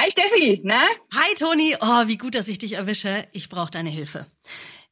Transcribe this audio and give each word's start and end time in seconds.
Hi 0.00 0.10
Steffi, 0.10 0.62
na? 0.64 0.80
Hi 1.12 1.34
Toni, 1.34 1.76
oh, 1.78 2.06
wie 2.06 2.16
gut, 2.16 2.34
dass 2.34 2.48
ich 2.48 2.56
dich 2.56 2.72
erwische. 2.72 3.26
Ich 3.32 3.50
brauche 3.50 3.70
deine 3.70 3.90
Hilfe. 3.90 4.24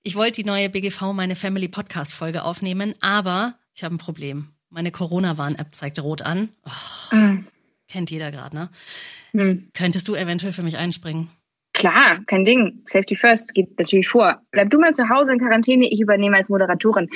Ich 0.02 0.16
wollte 0.16 0.42
die 0.42 0.44
neue 0.44 0.68
BGV 0.68 1.14
meine 1.14 1.34
Family 1.34 1.66
Podcast 1.66 2.12
Folge 2.12 2.42
aufnehmen, 2.42 2.94
aber 3.00 3.54
ich 3.72 3.84
habe 3.84 3.94
ein 3.94 3.98
Problem. 3.98 4.48
Meine 4.68 4.90
Corona-Warn-App 4.90 5.74
zeigt 5.74 6.02
rot 6.02 6.20
an. 6.20 6.50
Oh, 6.66 7.16
mm. 7.16 7.46
Kennt 7.88 8.10
jeder 8.10 8.30
gerade, 8.30 8.54
ne? 8.54 8.70
Mm. 9.32 9.70
Könntest 9.72 10.08
du 10.08 10.14
eventuell 10.14 10.52
für 10.52 10.62
mich 10.62 10.76
einspringen? 10.76 11.30
Klar, 11.72 12.18
kein 12.26 12.44
Ding. 12.44 12.82
Safety 12.86 13.14
first 13.14 13.54
geht 13.54 13.78
natürlich 13.78 14.08
vor. 14.08 14.42
Bleib 14.50 14.68
du 14.68 14.80
mal 14.80 14.94
zu 14.94 15.08
Hause 15.08 15.32
in 15.32 15.38
Quarantäne, 15.38 15.88
ich 15.88 16.00
übernehme 16.00 16.36
als 16.36 16.48
Moderatorin. 16.48 17.08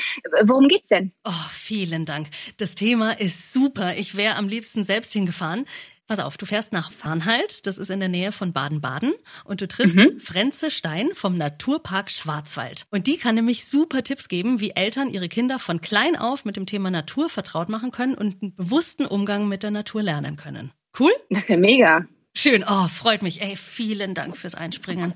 Worum 0.45 0.69
geht's 0.69 0.89
denn? 0.89 1.13
Oh, 1.25 1.49
vielen 1.51 2.07
Dank. 2.07 2.29
Das 2.59 2.75
Thema 2.75 3.11
ist 3.21 3.53
super. 3.53 3.97
Ich 3.97 4.17
wäre 4.17 4.37
am 4.37 4.49
liebsten 4.49 4.85
selbst 4.85 5.13
hingefahren. 5.13 5.67
Pass 6.13 6.21
auf, 6.21 6.37
du 6.37 6.45
fährst 6.45 6.75
nach 6.75 6.93
Farnhalt, 6.93 7.67
das 7.67 7.79
ist 7.79 7.89
in 7.89 7.99
der 7.99 8.11
Nähe 8.11 8.33
von 8.33 8.53
Baden-Baden, 8.53 9.15
und 9.47 9.63
du 9.63 9.67
triffst 9.67 9.97
mhm. 9.97 10.21
Frenze 10.21 10.71
Stein 10.71 11.09
vom 11.15 11.39
Naturpark 11.39 12.11
Schwarzwald. 12.11 12.85
Und 12.91 13.07
die 13.07 13.17
kann 13.17 13.35
nämlich 13.35 13.65
super 13.65 14.05
Tipps 14.05 14.29
geben, 14.29 14.61
wie 14.61 14.73
Eltern 14.73 15.09
ihre 15.09 15.31
Kinder 15.31 15.59
von 15.59 15.81
klein 15.81 16.15
auf 16.15 16.45
mit 16.45 16.57
dem 16.57 16.67
Thema 16.67 16.91
Natur 16.91 17.31
vertraut 17.31 17.71
machen 17.71 17.93
können 17.93 18.15
und 18.15 18.43
einen 18.43 18.55
bewussten 18.55 19.07
Umgang 19.07 19.49
mit 19.49 19.63
der 19.63 19.71
Natur 19.71 20.03
lernen 20.03 20.37
können. 20.37 20.71
Cool? 21.01 21.13
Das 21.31 21.45
ist 21.45 21.49
ja 21.49 21.57
mega. 21.57 22.05
Schön, 22.37 22.63
oh, 22.69 22.89
freut 22.89 23.23
mich. 23.23 23.41
Ey, 23.41 23.57
vielen 23.57 24.15
Dank 24.15 24.37
fürs 24.37 24.55
Einspringen. 24.55 25.15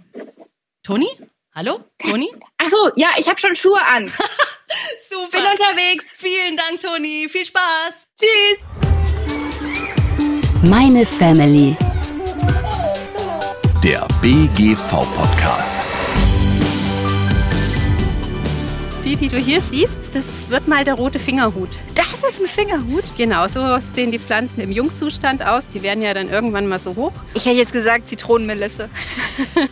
Toni? 0.82 1.09
Hallo? 1.54 1.84
Toni? 1.98 2.30
Ach 2.56 2.70
so, 2.70 2.90
ja, 2.96 3.10
ich 3.18 3.28
habe 3.28 3.38
schon 3.38 3.54
Schuhe 3.54 3.84
an. 3.84 4.06
Super. 5.10 5.28
Bin 5.30 5.40
unterwegs. 5.42 6.06
Vielen 6.16 6.56
Dank, 6.56 6.80
Toni. 6.80 7.28
Viel 7.28 7.45
Spaß. 7.45 8.09
Tschüss. 8.18 8.95
Meine 10.62 11.05
Family. 11.05 11.77
Der 13.84 14.06
BGV-Podcast. 14.23 15.88
Die, 19.04 19.16
die 19.16 19.29
du 19.29 19.37
hier 19.37 19.60
siehst, 19.60 20.15
das 20.15 20.24
wird 20.48 20.66
mal 20.66 20.82
der 20.82 20.95
rote 20.95 21.18
Fingerhut. 21.18 21.68
Das 21.95 22.24
ist 22.24 22.40
ein 22.40 22.48
Fingerhut? 22.48 23.04
Genau, 23.16 23.46
so 23.46 23.79
sehen 23.95 24.10
die 24.10 24.18
Pflanzen 24.18 24.60
im 24.60 24.73
Jungzustand 24.73 25.46
aus. 25.46 25.68
Die 25.68 25.82
werden 25.82 26.02
ja 26.02 26.15
dann 26.15 26.29
irgendwann 26.29 26.66
mal 26.66 26.80
so 26.80 26.96
hoch. 26.96 27.13
Ich 27.35 27.45
hätte 27.45 27.59
jetzt 27.59 27.73
gesagt 27.73 28.09
Zitronenmelisse. 28.09 28.88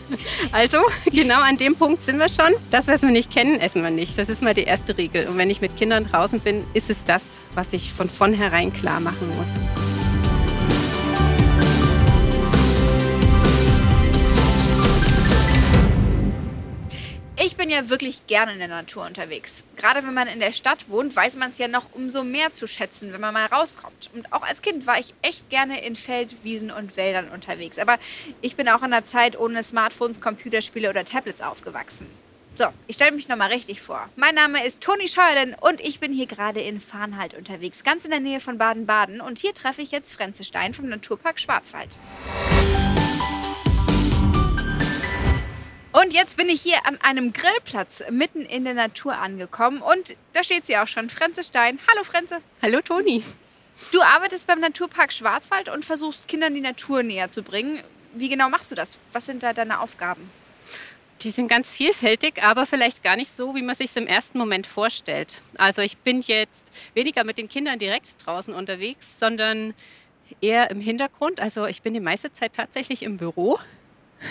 also, 0.51 0.77
genau 1.11 1.41
an 1.41 1.57
dem 1.57 1.75
Punkt 1.75 2.03
sind 2.03 2.19
wir 2.19 2.29
schon. 2.29 2.53
Das, 2.69 2.87
was 2.87 3.01
wir 3.01 3.09
nicht 3.09 3.31
kennen, 3.31 3.59
essen 3.59 3.83
wir 3.83 3.89
nicht. 3.89 4.17
Das 4.17 4.29
ist 4.29 4.41
mal 4.41 4.53
die 4.53 4.63
erste 4.63 4.97
Regel. 4.97 5.27
Und 5.27 5.37
wenn 5.37 5.49
ich 5.49 5.61
mit 5.61 5.75
Kindern 5.75 6.05
draußen 6.05 6.39
bin, 6.39 6.63
ist 6.73 6.89
es 6.89 7.03
das, 7.03 7.37
was 7.55 7.73
ich 7.73 7.91
von 7.91 8.09
vornherein 8.09 8.71
klar 8.71 8.99
machen 8.99 9.27
muss. 9.35 10.04
Ich 17.45 17.57
bin 17.57 17.69
ja 17.69 17.91
wirklich 17.91 18.25
gerne 18.25 18.53
in 18.53 18.57
der 18.57 18.67
Natur 18.67 19.05
unterwegs. 19.05 19.65
Gerade 19.75 20.01
wenn 20.01 20.15
man 20.15 20.27
in 20.27 20.39
der 20.39 20.51
Stadt 20.51 20.89
wohnt, 20.89 21.15
weiß 21.15 21.35
man 21.35 21.51
es 21.51 21.59
ja 21.59 21.67
noch 21.67 21.85
umso 21.93 22.23
mehr 22.23 22.51
zu 22.51 22.65
schätzen, 22.65 23.13
wenn 23.13 23.21
man 23.21 23.35
mal 23.35 23.45
rauskommt. 23.45 24.09
Und 24.15 24.33
auch 24.33 24.41
als 24.41 24.63
Kind 24.63 24.87
war 24.87 24.97
ich 24.97 25.13
echt 25.21 25.51
gerne 25.51 25.85
in 25.85 25.95
Feld, 25.95 26.43
Wiesen 26.43 26.71
und 26.71 26.97
Wäldern 26.97 27.29
unterwegs. 27.29 27.77
Aber 27.77 27.99
ich 28.41 28.55
bin 28.55 28.67
auch 28.67 28.79
in 28.79 28.85
einer 28.85 29.05
Zeit 29.05 29.37
ohne 29.39 29.61
Smartphones, 29.61 30.21
Computerspiele 30.21 30.89
oder 30.89 31.05
Tablets 31.05 31.39
aufgewachsen. 31.39 32.07
So, 32.55 32.65
ich 32.87 32.95
stelle 32.95 33.11
mich 33.11 33.27
nochmal 33.27 33.51
richtig 33.51 33.79
vor. 33.79 34.09
Mein 34.15 34.33
Name 34.33 34.65
ist 34.65 34.81
Toni 34.81 35.07
Scheuerlen 35.07 35.55
und 35.61 35.81
ich 35.81 35.99
bin 35.99 36.13
hier 36.13 36.25
gerade 36.25 36.61
in 36.61 36.79
Farnhalt 36.79 37.35
unterwegs, 37.35 37.83
ganz 37.83 38.05
in 38.05 38.09
der 38.09 38.21
Nähe 38.21 38.39
von 38.39 38.57
Baden-Baden. 38.57 39.21
Und 39.21 39.37
hier 39.37 39.53
treffe 39.53 39.83
ich 39.83 39.91
jetzt 39.91 40.15
Frenze 40.15 40.43
Stein 40.43 40.73
vom 40.73 40.89
Naturpark 40.89 41.39
Schwarzwald. 41.39 41.99
Und 45.95 46.11
jetzt 46.11 46.35
bin 46.35 46.49
ich 46.49 46.61
hier 46.61 46.85
an 46.85 46.99
einem 46.99 47.31
Grillplatz 47.31 48.03
mitten 48.09 48.41
in 48.41 48.65
der 48.65 48.73
Natur 48.73 49.17
angekommen 49.17 49.81
und 49.81 50.17
da 50.33 50.43
steht 50.43 50.67
sie 50.67 50.75
auch 50.75 50.87
schon, 50.87 51.09
Frenze 51.09 51.41
Stein. 51.41 51.79
Hallo 51.89 52.03
Frenze. 52.03 52.41
Hallo 52.61 52.81
Toni. 52.81 53.23
Du 53.93 54.01
arbeitest 54.01 54.45
beim 54.45 54.59
Naturpark 54.59 55.13
Schwarzwald 55.13 55.69
und 55.69 55.85
versuchst 55.85 56.27
Kindern 56.27 56.53
die 56.53 56.59
Natur 56.59 57.01
näher 57.01 57.29
zu 57.29 57.43
bringen. 57.43 57.79
Wie 58.13 58.27
genau 58.27 58.49
machst 58.49 58.71
du 58.71 58.75
das? 58.75 58.99
Was 59.13 59.25
sind 59.25 59.41
da 59.41 59.53
deine 59.53 59.79
Aufgaben? 59.79 60.29
Die 61.21 61.31
sind 61.31 61.47
ganz 61.47 61.71
vielfältig, 61.71 62.43
aber 62.43 62.65
vielleicht 62.65 63.01
gar 63.01 63.15
nicht 63.15 63.31
so, 63.31 63.55
wie 63.55 63.61
man 63.61 63.75
sich 63.75 63.95
im 63.95 64.05
ersten 64.05 64.37
Moment 64.37 64.67
vorstellt. 64.67 65.39
Also 65.57 65.81
ich 65.81 65.97
bin 65.99 66.19
jetzt 66.19 66.73
weniger 66.93 67.23
mit 67.23 67.37
den 67.37 67.47
Kindern 67.47 67.79
direkt 67.79 68.17
draußen 68.25 68.53
unterwegs, 68.53 69.17
sondern 69.17 69.73
eher 70.41 70.69
im 70.71 70.81
Hintergrund. 70.81 71.39
Also 71.39 71.65
ich 71.67 71.81
bin 71.81 71.93
die 71.93 72.01
meiste 72.01 72.33
Zeit 72.33 72.51
tatsächlich 72.51 73.01
im 73.01 73.15
Büro 73.15 73.59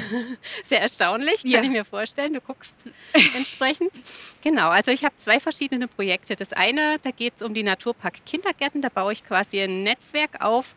Sehr 0.64 0.80
erstaunlich, 0.80 1.42
kann 1.42 1.50
ja. 1.50 1.62
ich 1.62 1.70
mir 1.70 1.84
vorstellen. 1.84 2.34
Du 2.34 2.40
guckst 2.40 2.74
entsprechend. 3.36 4.00
Genau, 4.42 4.68
also 4.70 4.90
ich 4.90 5.04
habe 5.04 5.16
zwei 5.16 5.40
verschiedene 5.40 5.88
Projekte. 5.88 6.36
Das 6.36 6.52
eine, 6.52 6.98
da 7.02 7.10
geht 7.10 7.34
es 7.36 7.42
um 7.42 7.54
die 7.54 7.62
Naturpark 7.62 8.24
Kindergärten. 8.26 8.82
Da 8.82 8.88
baue 8.88 9.12
ich 9.12 9.24
quasi 9.24 9.60
ein 9.60 9.82
Netzwerk 9.82 10.42
auf. 10.44 10.74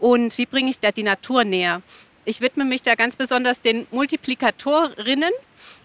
Und 0.00 0.38
wie 0.38 0.46
bringe 0.46 0.70
ich 0.70 0.80
da 0.80 0.92
die 0.92 1.02
Natur 1.02 1.44
näher? 1.44 1.82
Ich 2.24 2.40
widme 2.40 2.64
mich 2.64 2.82
da 2.82 2.94
ganz 2.94 3.16
besonders 3.16 3.60
den 3.60 3.86
Multiplikatorinnen. 3.90 5.32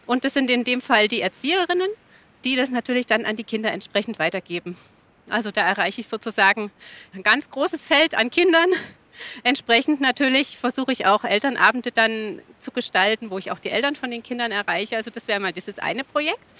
Und 0.06 0.25
das 0.25 0.34
sind 0.34 0.50
in 0.50 0.63
dem 0.63 0.81
Fall 0.81 1.07
die 1.07 1.22
Erzieherinnen, 1.22 1.89
die 2.45 2.56
das 2.56 2.69
natürlich 2.69 3.06
dann 3.06 3.25
an 3.25 3.35
die 3.35 3.44
Kinder 3.44 3.72
entsprechend 3.72 4.19
weitergeben. 4.19 4.78
Also 5.29 5.51
da 5.51 5.62
erreiche 5.62 6.01
ich 6.01 6.07
sozusagen 6.07 6.72
ein 7.13 7.23
ganz 7.23 7.50
großes 7.50 7.85
Feld 7.85 8.16
an 8.16 8.31
Kindern, 8.31 8.69
Entsprechend 9.44 10.02
natürlich 10.02 10.57
versuche 10.57 10.91
ich 10.91 11.06
auch 11.06 11.24
Elternabende 11.24 11.91
dann 11.91 12.41
zu 12.59 12.72
gestalten, 12.72 13.30
wo 13.30 13.38
ich 13.38 13.52
auch 13.52 13.59
die 13.59 13.69
Eltern 13.69 13.96
von 13.96 14.12
den 14.12 14.24
Kindern 14.24 14.52
erreiche. 14.52 14.96
Also 14.96 15.09
das 15.09 15.28
wäre 15.28 15.40
mal 15.40 15.53
dieses 15.53 15.80
eine 15.80 16.03
Projekt. 16.03 16.56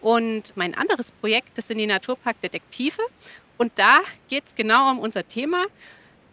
Und 0.00 0.56
mein 0.56 0.74
anderes 0.74 1.12
Projekt, 1.12 1.58
das 1.58 1.68
sind 1.68 1.78
die 1.78 1.86
Naturparkdetektive. 1.86 3.02
Und 3.58 3.72
da 3.74 4.00
geht 4.28 4.46
es 4.46 4.54
genau 4.54 4.90
um 4.90 4.98
unser 4.98 5.26
Thema, 5.28 5.66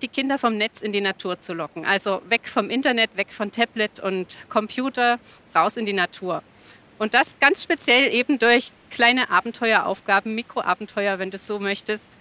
die 0.01 0.07
Kinder 0.07 0.38
vom 0.38 0.57
Netz 0.57 0.81
in 0.81 0.91
die 0.91 1.01
Natur 1.01 1.39
zu 1.39 1.53
locken. 1.53 1.85
Also 1.85 2.21
weg 2.29 2.47
vom 2.47 2.69
Internet, 2.69 3.15
weg 3.17 3.33
von 3.33 3.51
Tablet 3.51 3.99
und 3.99 4.38
Computer, 4.49 5.19
raus 5.53 5.75
in 5.77 5.85
die 5.85 5.94
Natur. 5.94 6.44
Und 6.99 7.13
das 7.13 7.35
ganz 7.39 7.63
speziell 7.63 8.13
eben 8.13 8.39
durch 8.39 8.71
kleine 8.89 9.29
Abenteueraufgaben, 9.29 10.33
Mikroabenteuer, 10.35 11.19
wenn 11.19 11.31
du 11.31 11.35
es 11.35 11.45
so 11.45 11.59
möchtest, 11.59 12.16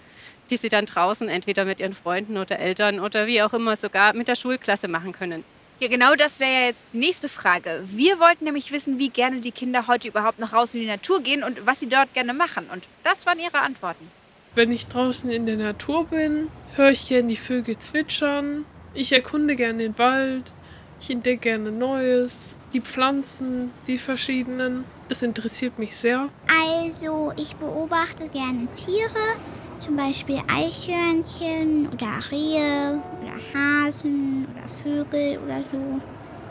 die 0.51 0.57
sie 0.57 0.69
dann 0.69 0.87
draußen 0.87 1.29
entweder 1.29 1.65
mit 1.65 1.81
ihren 1.81 1.95
Freunden 1.95 2.37
oder 2.39 2.59
Eltern 2.59 3.01
oder 3.01 3.27
wie 3.27 3.43
auch 3.43 3.53
immer 3.53 3.77
sogar 3.77 4.12
mit 4.15 4.29
der 4.29 4.34
Schulklasse 4.34 4.89
machen 4.89 5.12
können. 5.12 5.45
Ja, 5.79 5.89
genau 5.89 6.15
das 6.15 6.41
wäre 6.41 6.53
ja 6.53 6.67
jetzt 6.67 6.87
die 6.95 6.99
nächste 6.99 7.29
Frage. 7.29 7.83
Wir 7.84 8.19
wollten 8.19 8.45
nämlich 8.45 8.73
wissen, 8.73 8.99
wie 8.99 9.11
gerne 9.11 9.41
die 9.41 9.51
Kinder 9.51 9.87
heute 9.87 10.09
überhaupt 10.09 10.39
noch 10.39 10.55
raus 10.55 10.75
in 10.75 10.81
die 10.81 10.87
Natur 10.87 11.21
gehen 11.21 11.43
und 11.43 11.67
was 11.67 11.81
sie 11.81 11.89
dort 11.89 12.15
gerne 12.15 12.33
machen. 12.33 12.67
Und 12.73 12.85
das 13.05 13.27
waren 13.27 13.39
ihre 13.39 13.61
Antworten. 13.61 14.11
Wenn 14.55 14.73
ich 14.73 14.87
draußen 14.87 15.29
in 15.29 15.45
der 15.45 15.59
Natur 15.59 16.06
bin, 16.06 16.49
höre 16.77 16.91
ich 16.91 17.09
gerne 17.09 17.29
die 17.29 17.37
Vögel 17.37 17.79
zwitschern. 17.79 18.65
Ich 18.95 19.12
erkunde 19.12 19.55
gerne 19.55 19.83
den 19.83 19.99
Wald. 19.99 20.51
Ich 20.99 21.11
entdecke 21.11 21.41
gerne 21.41 21.71
Neues. 21.71 22.56
Die 22.73 22.81
Pflanzen, 22.81 23.71
die 23.87 23.99
verschiedenen. 23.99 24.85
Das 25.11 25.21
interessiert 25.21 25.79
mich 25.79 25.95
sehr. 25.95 26.31
Also, 26.49 27.35
ich 27.37 27.55
beobachte 27.56 28.29
gerne 28.29 28.67
Tiere. 28.73 29.37
Zum 29.78 29.97
Beispiel 29.97 30.41
Eichhörnchen 30.48 31.88
oder 31.92 32.09
Rehe 32.31 32.98
oder 33.22 33.37
Hasen 33.54 34.47
oder 34.50 34.69
Vögel 34.69 35.38
oder 35.44 35.62
so. 35.62 36.00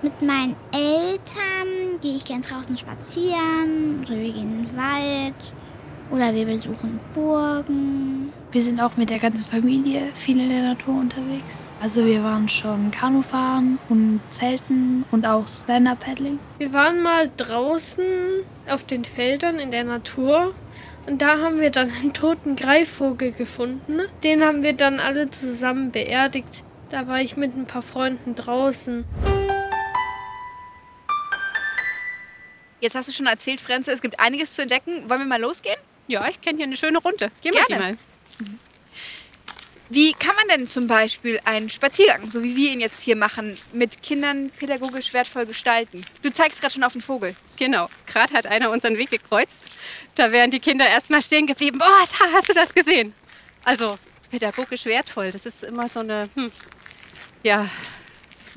Mit 0.01 0.21
meinen 0.21 0.55
Eltern 0.71 1.99
gehe 2.01 2.15
ich 2.15 2.25
gern 2.25 2.41
draußen 2.41 2.77
spazieren 2.77 4.01
oder 4.01 4.15
wir 4.15 4.31
gehen 4.31 4.59
in 4.59 4.65
den 4.65 4.77
Wald 4.77 5.53
oder 6.11 6.33
wir 6.33 6.45
besuchen 6.45 6.99
Burgen. 7.13 8.31
Wir 8.51 8.61
sind 8.61 8.79
auch 8.79 8.95
mit 8.95 9.09
der 9.09 9.19
ganzen 9.19 9.43
Familie 9.43 10.03
viel 10.13 10.39
in 10.39 10.49
der 10.49 10.61
Natur 10.61 10.99
unterwegs. 10.99 11.69
Also 11.81 12.05
wir 12.05 12.23
waren 12.23 12.47
schon 12.47 12.91
Kanufahren 12.91 13.79
und 13.89 14.21
Zelten 14.29 15.03
und 15.11 15.25
auch 15.25 15.47
Stand-Up-Paddling. 15.47 16.39
Wir 16.59 16.71
waren 16.71 17.01
mal 17.01 17.29
draußen 17.35 18.05
auf 18.69 18.83
den 18.83 19.03
Feldern 19.03 19.59
in 19.59 19.71
der 19.71 19.83
Natur 19.83 20.53
und 21.07 21.21
da 21.21 21.39
haben 21.39 21.59
wir 21.59 21.69
dann 21.69 21.91
einen 21.91 22.13
toten 22.13 22.55
Greifvogel 22.55 23.31
gefunden. 23.31 24.01
Den 24.23 24.43
haben 24.43 24.63
wir 24.63 24.73
dann 24.73 24.99
alle 24.99 25.29
zusammen 25.29 25.91
beerdigt. 25.91 26.63
Da 26.89 27.07
war 27.07 27.21
ich 27.21 27.37
mit 27.37 27.55
ein 27.55 27.65
paar 27.65 27.81
Freunden 27.81 28.35
draußen. 28.35 29.05
Jetzt 32.79 32.95
hast 32.95 33.07
du 33.07 33.13
schon 33.13 33.25
erzählt, 33.25 33.61
Frenze, 33.61 33.91
es 33.91 34.01
gibt 34.01 34.19
einiges 34.19 34.53
zu 34.53 34.61
entdecken. 34.61 35.09
Wollen 35.09 35.21
wir 35.21 35.25
mal 35.25 35.41
losgehen? 35.41 35.77
Ja, 36.07 36.27
ich 36.29 36.41
kenne 36.41 36.57
hier 36.57 36.67
eine 36.67 36.77
schöne 36.77 36.99
Runde. 36.99 37.31
Gehen 37.41 37.53
wir 37.53 37.63
die 37.67 37.75
mal. 37.75 37.97
Wie 39.89 40.13
kann 40.13 40.35
man 40.35 40.47
denn 40.47 40.67
zum 40.67 40.87
Beispiel 40.87 41.39
einen 41.45 41.69
Spaziergang, 41.69 42.31
so 42.31 42.41
wie 42.41 42.55
wir 42.55 42.71
ihn 42.71 42.81
jetzt 42.81 43.01
hier 43.01 43.15
machen, 43.15 43.55
mit 43.71 44.01
Kindern 44.01 44.49
pädagogisch 44.49 45.13
wertvoll 45.13 45.45
gestalten? 45.45 46.03
Du 46.23 46.33
zeigst 46.33 46.59
gerade 46.59 46.73
schon 46.73 46.83
auf 46.83 46.93
den 46.93 47.01
Vogel. 47.01 47.35
Genau, 47.57 47.87
gerade 48.07 48.33
hat 48.33 48.47
einer 48.47 48.71
unseren 48.71 48.97
Weg 48.97 49.11
gekreuzt. 49.11 49.69
Da 50.15 50.31
wären 50.31 50.49
die 50.49 50.59
Kinder 50.59 50.87
erstmal 50.87 51.21
stehen 51.21 51.45
geblieben. 51.45 51.77
Boah, 51.77 52.05
da 52.19 52.25
hast 52.33 52.49
du 52.49 52.53
das 52.53 52.73
gesehen. 52.73 53.13
Also 53.63 53.99
pädagogisch 54.31 54.85
wertvoll, 54.85 55.31
das 55.31 55.45
ist 55.45 55.63
immer 55.63 55.87
so 55.87 55.99
eine, 55.99 56.29
hm, 56.33 56.51
ja, 57.43 57.69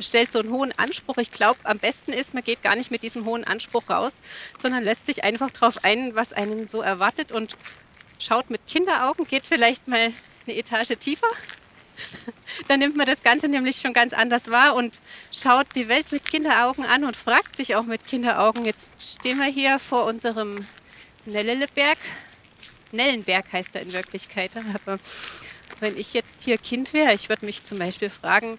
stellt 0.00 0.32
so 0.32 0.38
einen 0.38 0.50
hohen 0.50 0.72
Anspruch. 0.78 1.18
Ich 1.18 1.30
glaube, 1.30 1.58
am 1.64 1.78
besten 1.78 2.12
ist, 2.12 2.32
man 2.32 2.42
geht 2.42 2.62
gar 2.62 2.74
nicht 2.74 2.90
mit 2.90 3.02
diesem 3.02 3.26
hohen 3.26 3.44
Anspruch 3.44 3.88
raus, 3.90 4.16
sondern 4.58 4.82
lässt 4.82 5.06
sich 5.06 5.24
einfach 5.24 5.50
darauf 5.50 5.84
ein, 5.84 6.14
was 6.14 6.32
einen 6.32 6.66
so 6.66 6.80
erwartet 6.80 7.32
und 7.32 7.56
schaut 8.18 8.48
mit 8.48 8.66
Kinderaugen, 8.66 9.26
geht 9.26 9.46
vielleicht 9.46 9.88
mal 9.88 10.12
eine 10.48 10.58
Etage 10.58 10.96
tiefer. 10.98 11.28
Dann 12.68 12.80
nimmt 12.80 12.96
man 12.96 13.06
das 13.06 13.22
Ganze 13.22 13.48
nämlich 13.48 13.76
schon 13.76 13.92
ganz 13.92 14.12
anders 14.12 14.50
wahr 14.50 14.74
und 14.74 15.00
schaut 15.32 15.66
die 15.74 15.88
Welt 15.88 16.12
mit 16.12 16.24
Kinderaugen 16.24 16.84
an 16.84 17.04
und 17.04 17.16
fragt 17.16 17.56
sich 17.56 17.76
auch 17.76 17.84
mit 17.84 18.06
Kinderaugen. 18.06 18.64
Jetzt 18.64 18.92
stehen 18.98 19.38
wir 19.38 19.46
hier 19.46 19.78
vor 19.78 20.04
unserem 20.04 20.54
Nelleleberg. 21.26 21.98
Nellenberg 22.92 23.52
heißt 23.52 23.74
er 23.74 23.82
in 23.82 23.92
Wirklichkeit. 23.92 24.52
Aber 24.56 24.98
wenn 25.80 25.96
ich 25.96 26.14
jetzt 26.14 26.44
hier 26.44 26.58
Kind 26.58 26.92
wäre, 26.92 27.14
ich 27.14 27.28
würde 27.28 27.44
mich 27.44 27.64
zum 27.64 27.78
Beispiel 27.78 28.10
fragen, 28.10 28.58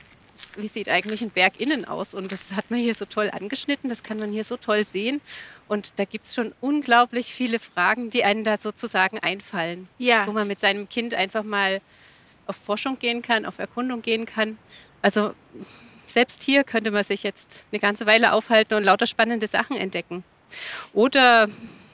wie 0.55 0.67
sieht 0.67 0.89
eigentlich 0.89 1.21
ein 1.21 1.29
Berg 1.29 1.59
innen 1.59 1.85
aus? 1.85 2.13
Und 2.13 2.31
das 2.31 2.53
hat 2.53 2.69
man 2.71 2.79
hier 2.79 2.95
so 2.95 3.05
toll 3.05 3.29
angeschnitten, 3.31 3.89
das 3.89 4.03
kann 4.03 4.19
man 4.19 4.31
hier 4.31 4.43
so 4.43 4.57
toll 4.57 4.83
sehen. 4.83 5.21
Und 5.67 5.93
da 5.97 6.05
gibt 6.05 6.25
es 6.25 6.35
schon 6.35 6.53
unglaublich 6.61 7.33
viele 7.33 7.59
Fragen, 7.59 8.09
die 8.09 8.23
einem 8.23 8.43
da 8.43 8.57
sozusagen 8.57 9.19
einfallen. 9.19 9.87
Ja. 9.97 10.27
Wo 10.27 10.31
man 10.31 10.47
mit 10.47 10.59
seinem 10.59 10.89
Kind 10.89 11.13
einfach 11.13 11.43
mal 11.43 11.81
auf 12.47 12.55
Forschung 12.55 12.97
gehen 12.97 13.21
kann, 13.21 13.45
auf 13.45 13.59
Erkundung 13.59 14.01
gehen 14.01 14.25
kann. 14.25 14.57
Also 15.01 15.33
selbst 16.05 16.43
hier 16.43 16.63
könnte 16.63 16.91
man 16.91 17.03
sich 17.03 17.23
jetzt 17.23 17.65
eine 17.71 17.79
ganze 17.79 18.05
Weile 18.05 18.33
aufhalten 18.33 18.73
und 18.73 18.83
lauter 18.83 19.05
spannende 19.05 19.47
Sachen 19.47 19.77
entdecken. 19.77 20.23
Oder 20.93 21.47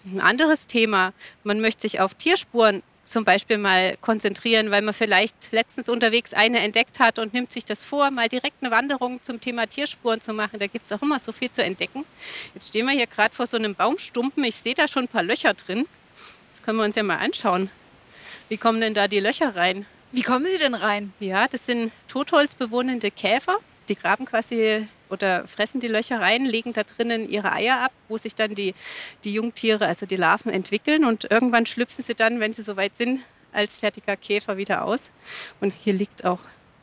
ein 0.05 0.21
anderes 0.21 0.67
Thema, 0.67 1.13
man 1.43 1.59
möchte 1.59 1.81
sich 1.81 1.99
auf 1.99 2.13
Tierspuren 2.13 2.83
zum 3.05 3.23
Beispiel 3.23 3.57
mal 3.57 3.97
konzentrieren, 4.01 4.71
weil 4.71 4.81
man 4.81 4.93
vielleicht 4.93 5.51
letztens 5.51 5.87
unterwegs 5.89 6.33
eine 6.33 6.59
entdeckt 6.59 6.99
hat 6.99 7.19
und 7.19 7.33
nimmt 7.33 7.51
sich 7.51 7.63
das 7.63 7.83
vor, 7.83 8.11
mal 8.11 8.27
direkt 8.27 8.57
eine 8.61 8.71
Wanderung 8.71 9.21
zum 9.21 9.39
Thema 9.39 9.67
Tierspuren 9.67 10.19
zu 10.21 10.33
machen. 10.33 10.59
Da 10.59 10.67
gibt 10.67 10.85
es 10.85 10.91
auch 10.91 11.01
immer 11.01 11.19
so 11.19 11.31
viel 11.31 11.51
zu 11.51 11.63
entdecken. 11.63 12.03
Jetzt 12.53 12.69
stehen 12.69 12.85
wir 12.85 12.93
hier 12.93 13.07
gerade 13.07 13.33
vor 13.33 13.47
so 13.47 13.57
einem 13.57 13.75
Baumstumpen. 13.75 14.43
Ich 14.43 14.55
sehe 14.55 14.73
da 14.73 14.87
schon 14.87 15.05
ein 15.05 15.07
paar 15.07 15.23
Löcher 15.23 15.53
drin. 15.53 15.85
Das 16.51 16.63
können 16.63 16.77
wir 16.77 16.85
uns 16.85 16.95
ja 16.95 17.03
mal 17.03 17.17
anschauen. 17.17 17.69
Wie 18.49 18.57
kommen 18.57 18.81
denn 18.81 18.93
da 18.93 19.07
die 19.07 19.19
Löcher 19.19 19.55
rein? 19.55 19.85
Wie 20.11 20.21
kommen 20.21 20.45
Sie 20.45 20.57
denn 20.57 20.75
rein? 20.75 21.13
Ja, 21.19 21.47
das 21.47 21.65
sind 21.65 21.91
totholzbewohnende 22.07 23.11
Käfer. 23.11 23.57
Die 23.89 23.95
graben 23.95 24.25
quasi 24.25 24.87
oder 25.09 25.47
fressen 25.47 25.79
die 25.79 25.87
Löcher 25.87 26.19
rein, 26.19 26.45
legen 26.45 26.73
da 26.73 26.83
drinnen 26.83 27.29
ihre 27.29 27.51
Eier 27.51 27.81
ab, 27.81 27.91
wo 28.07 28.17
sich 28.17 28.35
dann 28.35 28.55
die, 28.55 28.73
die 29.23 29.33
Jungtiere, 29.33 29.85
also 29.85 30.05
die 30.05 30.15
Larven, 30.15 30.51
entwickeln. 30.51 31.05
Und 31.05 31.29
irgendwann 31.29 31.65
schlüpfen 31.65 32.03
sie 32.03 32.15
dann, 32.15 32.39
wenn 32.39 32.53
sie 32.53 32.63
soweit 32.63 32.95
sind, 32.97 33.21
als 33.51 33.75
fertiger 33.75 34.17
Käfer 34.17 34.57
wieder 34.57 34.85
aus. 34.85 35.11
Und 35.61 35.73
hier 35.73 35.93
liegt 35.93 36.25
auch 36.25 36.39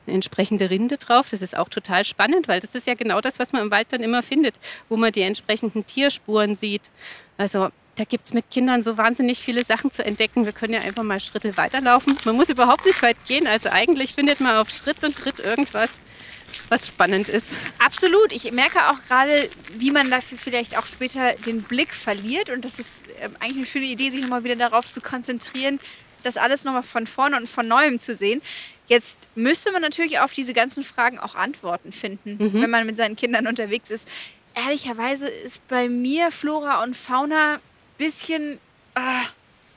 eine 0.06 0.14
entsprechende 0.14 0.70
Rinde 0.70 0.96
drauf. 0.96 1.28
Das 1.30 1.42
ist 1.42 1.56
auch 1.56 1.68
total 1.68 2.04
spannend, 2.04 2.48
weil 2.48 2.60
das 2.60 2.74
ist 2.74 2.86
ja 2.86 2.94
genau 2.94 3.20
das, 3.20 3.38
was 3.38 3.52
man 3.52 3.62
im 3.62 3.70
Wald 3.70 3.92
dann 3.92 4.02
immer 4.02 4.22
findet, 4.22 4.54
wo 4.88 4.96
man 4.96 5.12
die 5.12 5.22
entsprechenden 5.22 5.86
Tierspuren 5.86 6.54
sieht. 6.54 6.82
Also 7.36 7.70
da 7.96 8.04
gibt 8.04 8.26
es 8.26 8.32
mit 8.32 8.50
Kindern 8.50 8.82
so 8.82 8.96
wahnsinnig 8.96 9.38
viele 9.38 9.64
Sachen 9.64 9.92
zu 9.92 10.04
entdecken. 10.04 10.46
Wir 10.46 10.52
können 10.52 10.72
ja 10.72 10.80
einfach 10.80 11.02
mal 11.02 11.20
Schritte 11.20 11.56
weiterlaufen. 11.56 12.16
Man 12.24 12.36
muss 12.36 12.48
überhaupt 12.48 12.86
nicht 12.86 13.02
weit 13.02 13.22
gehen. 13.26 13.46
Also 13.46 13.68
eigentlich 13.68 14.14
findet 14.14 14.40
man 14.40 14.56
auf 14.56 14.70
Schritt 14.70 15.04
und 15.04 15.16
Tritt 15.16 15.40
irgendwas, 15.40 16.00
was 16.68 16.86
spannend 16.88 17.28
ist. 17.28 17.46
Absolut. 17.78 18.32
Ich 18.32 18.50
merke 18.52 18.88
auch 18.90 18.98
gerade, 19.08 19.48
wie 19.74 19.90
man 19.90 20.10
dafür 20.10 20.38
vielleicht 20.38 20.76
auch 20.78 20.86
später 20.86 21.34
den 21.46 21.62
Blick 21.62 21.92
verliert. 21.94 22.50
Und 22.50 22.64
das 22.64 22.78
ist 22.78 23.00
ähm, 23.20 23.36
eigentlich 23.40 23.56
eine 23.58 23.66
schöne 23.66 23.86
Idee, 23.86 24.10
sich 24.10 24.20
nochmal 24.22 24.44
wieder 24.44 24.56
darauf 24.56 24.90
zu 24.90 25.00
konzentrieren, 25.00 25.80
das 26.22 26.36
alles 26.36 26.64
nochmal 26.64 26.82
von 26.82 27.06
vorne 27.06 27.36
und 27.36 27.48
von 27.48 27.66
neuem 27.68 27.98
zu 27.98 28.14
sehen. 28.14 28.42
Jetzt 28.88 29.16
müsste 29.34 29.72
man 29.72 29.80
natürlich 29.82 30.18
auf 30.18 30.32
diese 30.32 30.52
ganzen 30.54 30.82
Fragen 30.84 31.18
auch 31.18 31.34
Antworten 31.34 31.92
finden, 31.92 32.36
Mhm. 32.38 32.62
wenn 32.62 32.70
man 32.70 32.86
mit 32.86 32.96
seinen 32.96 33.16
Kindern 33.16 33.46
unterwegs 33.46 33.90
ist. 33.90 34.08
Ehrlicherweise 34.54 35.28
ist 35.28 35.66
bei 35.68 35.88
mir 35.88 36.30
Flora 36.30 36.82
und 36.82 36.96
Fauna 36.96 37.54
ein 37.54 37.60
bisschen 37.96 38.58
ah, 38.94 39.22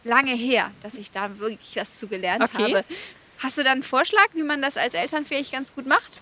lange 0.04 0.33
her, 0.33 0.72
dass 0.83 0.95
ich 0.95 1.12
da 1.12 1.39
wirklich 1.39 1.75
was 1.77 1.95
zu 1.95 2.07
gelernt 2.07 2.44
Okay. 2.44 2.63
habe. 2.74 2.86
Hast 3.39 3.57
du 3.57 3.63
da 3.63 3.72
einen 3.72 3.83
Vorschlag, 3.83 4.27
wie 4.33 4.44
man 4.44 4.62
das 4.62 4.75
als 4.77 4.94
Eltern 4.94 5.25
vielleicht 5.25 5.51
ganz 5.54 5.74
gut 5.74 5.86
macht? 5.86 6.22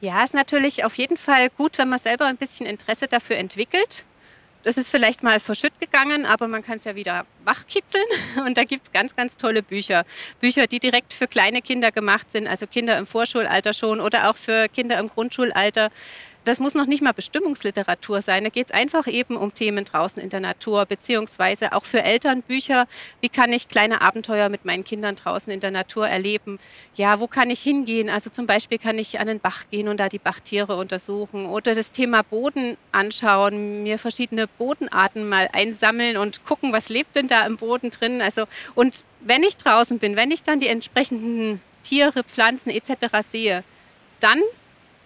Ja, 0.00 0.22
ist 0.24 0.34
natürlich 0.34 0.84
auf 0.84 0.96
jeden 0.98 1.16
Fall 1.16 1.48
gut, 1.50 1.78
wenn 1.78 1.88
man 1.88 1.98
selber 1.98 2.26
ein 2.26 2.36
bisschen 2.36 2.66
Interesse 2.66 3.08
dafür 3.08 3.36
entwickelt. 3.36 4.04
Das 4.62 4.76
ist 4.76 4.88
vielleicht 4.88 5.22
mal 5.22 5.38
verschütt 5.38 5.78
gegangen, 5.78 6.26
aber 6.26 6.48
man 6.48 6.62
kann 6.62 6.76
es 6.76 6.84
ja 6.84 6.96
wieder 6.96 7.24
wachkitzeln. 7.44 8.04
Und 8.46 8.58
da 8.58 8.64
gibt's 8.64 8.90
ganz, 8.92 9.14
ganz 9.14 9.36
tolle 9.36 9.62
Bücher. 9.62 10.04
Bücher, 10.40 10.66
die 10.66 10.80
direkt 10.80 11.12
für 11.12 11.28
kleine 11.28 11.62
Kinder 11.62 11.92
gemacht 11.92 12.32
sind, 12.32 12.48
also 12.48 12.66
Kinder 12.66 12.98
im 12.98 13.06
Vorschulalter 13.06 13.72
schon 13.72 14.00
oder 14.00 14.28
auch 14.28 14.36
für 14.36 14.68
Kinder 14.68 14.98
im 14.98 15.08
Grundschulalter. 15.08 15.90
Das 16.46 16.60
muss 16.60 16.74
noch 16.74 16.86
nicht 16.86 17.02
mal 17.02 17.10
Bestimmungsliteratur 17.10 18.22
sein. 18.22 18.44
Da 18.44 18.50
geht's 18.50 18.70
einfach 18.70 19.08
eben 19.08 19.36
um 19.36 19.52
Themen 19.52 19.84
draußen 19.84 20.22
in 20.22 20.28
der 20.30 20.38
Natur, 20.38 20.86
beziehungsweise 20.86 21.72
auch 21.72 21.84
für 21.84 22.04
Eltern 22.04 22.42
Bücher. 22.42 22.86
Wie 23.20 23.28
kann 23.28 23.52
ich 23.52 23.68
kleine 23.68 24.00
Abenteuer 24.00 24.48
mit 24.48 24.64
meinen 24.64 24.84
Kindern 24.84 25.16
draußen 25.16 25.52
in 25.52 25.58
der 25.58 25.72
Natur 25.72 26.06
erleben? 26.06 26.58
Ja, 26.94 27.18
wo 27.18 27.26
kann 27.26 27.50
ich 27.50 27.60
hingehen? 27.62 28.08
Also 28.08 28.30
zum 28.30 28.46
Beispiel 28.46 28.78
kann 28.78 28.96
ich 28.96 29.18
an 29.18 29.26
den 29.26 29.40
Bach 29.40 29.64
gehen 29.72 29.88
und 29.88 29.98
da 29.98 30.08
die 30.08 30.20
Bachtiere 30.20 30.76
untersuchen 30.76 31.46
oder 31.46 31.74
das 31.74 31.90
Thema 31.90 32.22
Boden 32.22 32.76
anschauen, 32.92 33.82
mir 33.82 33.98
verschiedene 33.98 34.46
Bodenarten 34.46 35.28
mal 35.28 35.48
einsammeln 35.52 36.16
und 36.16 36.44
gucken, 36.44 36.72
was 36.72 36.90
lebt 36.90 37.16
denn 37.16 37.26
da 37.26 37.44
im 37.44 37.56
Boden 37.56 37.90
drin. 37.90 38.22
Also 38.22 38.44
und 38.76 39.04
wenn 39.20 39.42
ich 39.42 39.56
draußen 39.56 39.98
bin, 39.98 40.14
wenn 40.14 40.30
ich 40.30 40.44
dann 40.44 40.60
die 40.60 40.68
entsprechenden 40.68 41.60
Tiere, 41.82 42.22
Pflanzen 42.22 42.70
etc. 42.70 43.16
sehe, 43.28 43.64
dann 44.20 44.40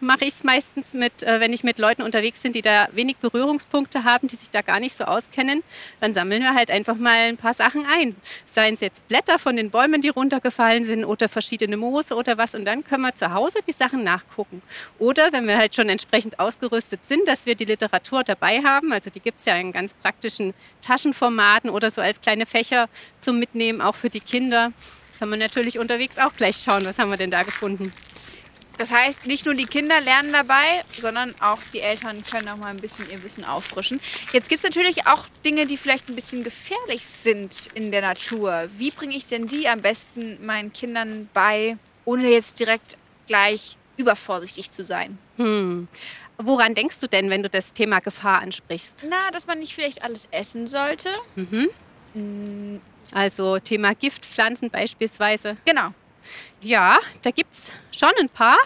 mache 0.00 0.24
ich 0.24 0.34
es 0.34 0.44
meistens 0.44 0.94
mit, 0.94 1.22
äh, 1.22 1.40
wenn 1.40 1.52
ich 1.52 1.64
mit 1.64 1.78
Leuten 1.78 2.02
unterwegs 2.02 2.40
bin, 2.40 2.52
die 2.52 2.62
da 2.62 2.88
wenig 2.92 3.16
Berührungspunkte 3.18 4.04
haben, 4.04 4.26
die 4.28 4.36
sich 4.36 4.50
da 4.50 4.62
gar 4.62 4.80
nicht 4.80 4.96
so 4.96 5.04
auskennen, 5.04 5.62
dann 6.00 6.14
sammeln 6.14 6.42
wir 6.42 6.54
halt 6.54 6.70
einfach 6.70 6.96
mal 6.96 7.28
ein 7.28 7.36
paar 7.36 7.54
Sachen 7.54 7.84
ein. 7.86 8.16
Seien 8.46 8.74
es 8.74 8.80
jetzt 8.80 9.06
Blätter 9.08 9.38
von 9.38 9.56
den 9.56 9.70
Bäumen, 9.70 10.00
die 10.00 10.08
runtergefallen 10.08 10.84
sind 10.84 11.04
oder 11.04 11.28
verschiedene 11.28 11.76
Moose 11.76 12.14
oder 12.14 12.38
was 12.38 12.54
und 12.54 12.64
dann 12.64 12.84
können 12.84 13.02
wir 13.02 13.14
zu 13.14 13.32
Hause 13.32 13.58
die 13.66 13.72
Sachen 13.72 14.04
nachgucken. 14.04 14.62
Oder 14.98 15.32
wenn 15.32 15.46
wir 15.46 15.58
halt 15.58 15.74
schon 15.74 15.88
entsprechend 15.88 16.40
ausgerüstet 16.40 17.06
sind, 17.06 17.28
dass 17.28 17.46
wir 17.46 17.54
die 17.54 17.64
Literatur 17.64 18.24
dabei 18.24 18.62
haben, 18.62 18.92
also 18.92 19.10
die 19.10 19.20
gibt's 19.20 19.44
ja 19.44 19.54
in 19.56 19.72
ganz 19.72 19.94
praktischen 19.94 20.54
Taschenformaten 20.80 21.70
oder 21.70 21.90
so 21.90 22.00
als 22.00 22.20
kleine 22.20 22.46
Fächer 22.46 22.88
zum 23.20 23.38
Mitnehmen, 23.38 23.80
auch 23.80 23.94
für 23.94 24.10
die 24.10 24.20
Kinder, 24.20 24.72
kann 25.18 25.28
man 25.28 25.38
natürlich 25.38 25.78
unterwegs 25.78 26.18
auch 26.18 26.32
gleich 26.34 26.56
schauen, 26.56 26.84
was 26.86 26.98
haben 26.98 27.10
wir 27.10 27.18
denn 27.18 27.30
da 27.30 27.42
gefunden. 27.42 27.92
Das 28.80 28.90
heißt, 28.90 29.26
nicht 29.26 29.44
nur 29.44 29.54
die 29.54 29.66
Kinder 29.66 30.00
lernen 30.00 30.32
dabei, 30.32 30.84
sondern 30.98 31.34
auch 31.38 31.58
die 31.74 31.80
Eltern 31.80 32.24
können 32.24 32.48
auch 32.48 32.56
mal 32.56 32.68
ein 32.68 32.80
bisschen 32.80 33.10
ihr 33.10 33.22
Wissen 33.22 33.44
auffrischen. 33.44 34.00
Jetzt 34.32 34.48
gibt 34.48 34.60
es 34.60 34.64
natürlich 34.64 35.06
auch 35.06 35.26
Dinge, 35.44 35.66
die 35.66 35.76
vielleicht 35.76 36.08
ein 36.08 36.14
bisschen 36.14 36.44
gefährlich 36.44 37.04
sind 37.04 37.68
in 37.74 37.92
der 37.92 38.00
Natur. 38.00 38.70
Wie 38.78 38.90
bringe 38.90 39.14
ich 39.14 39.26
denn 39.26 39.46
die 39.46 39.68
am 39.68 39.82
besten 39.82 40.38
meinen 40.46 40.72
Kindern 40.72 41.28
bei, 41.34 41.76
ohne 42.06 42.30
jetzt 42.30 42.58
direkt 42.58 42.96
gleich 43.26 43.76
übervorsichtig 43.98 44.70
zu 44.70 44.82
sein? 44.82 45.18
Hm. 45.36 45.86
Woran 46.38 46.74
denkst 46.74 47.00
du 47.00 47.06
denn, 47.06 47.28
wenn 47.28 47.42
du 47.42 47.50
das 47.50 47.74
Thema 47.74 48.00
Gefahr 48.00 48.40
ansprichst? 48.40 49.04
Na, 49.10 49.30
dass 49.30 49.46
man 49.46 49.58
nicht 49.58 49.74
vielleicht 49.74 50.02
alles 50.02 50.26
essen 50.30 50.66
sollte. 50.66 51.10
Also 53.12 53.58
Thema 53.58 53.94
Giftpflanzen 53.94 54.70
beispielsweise. 54.70 55.58
Genau. 55.66 55.92
Ja, 56.60 56.98
da 57.22 57.30
gibt's 57.30 57.72
schon 57.92 58.10
ein 58.20 58.28
paar. 58.28 58.58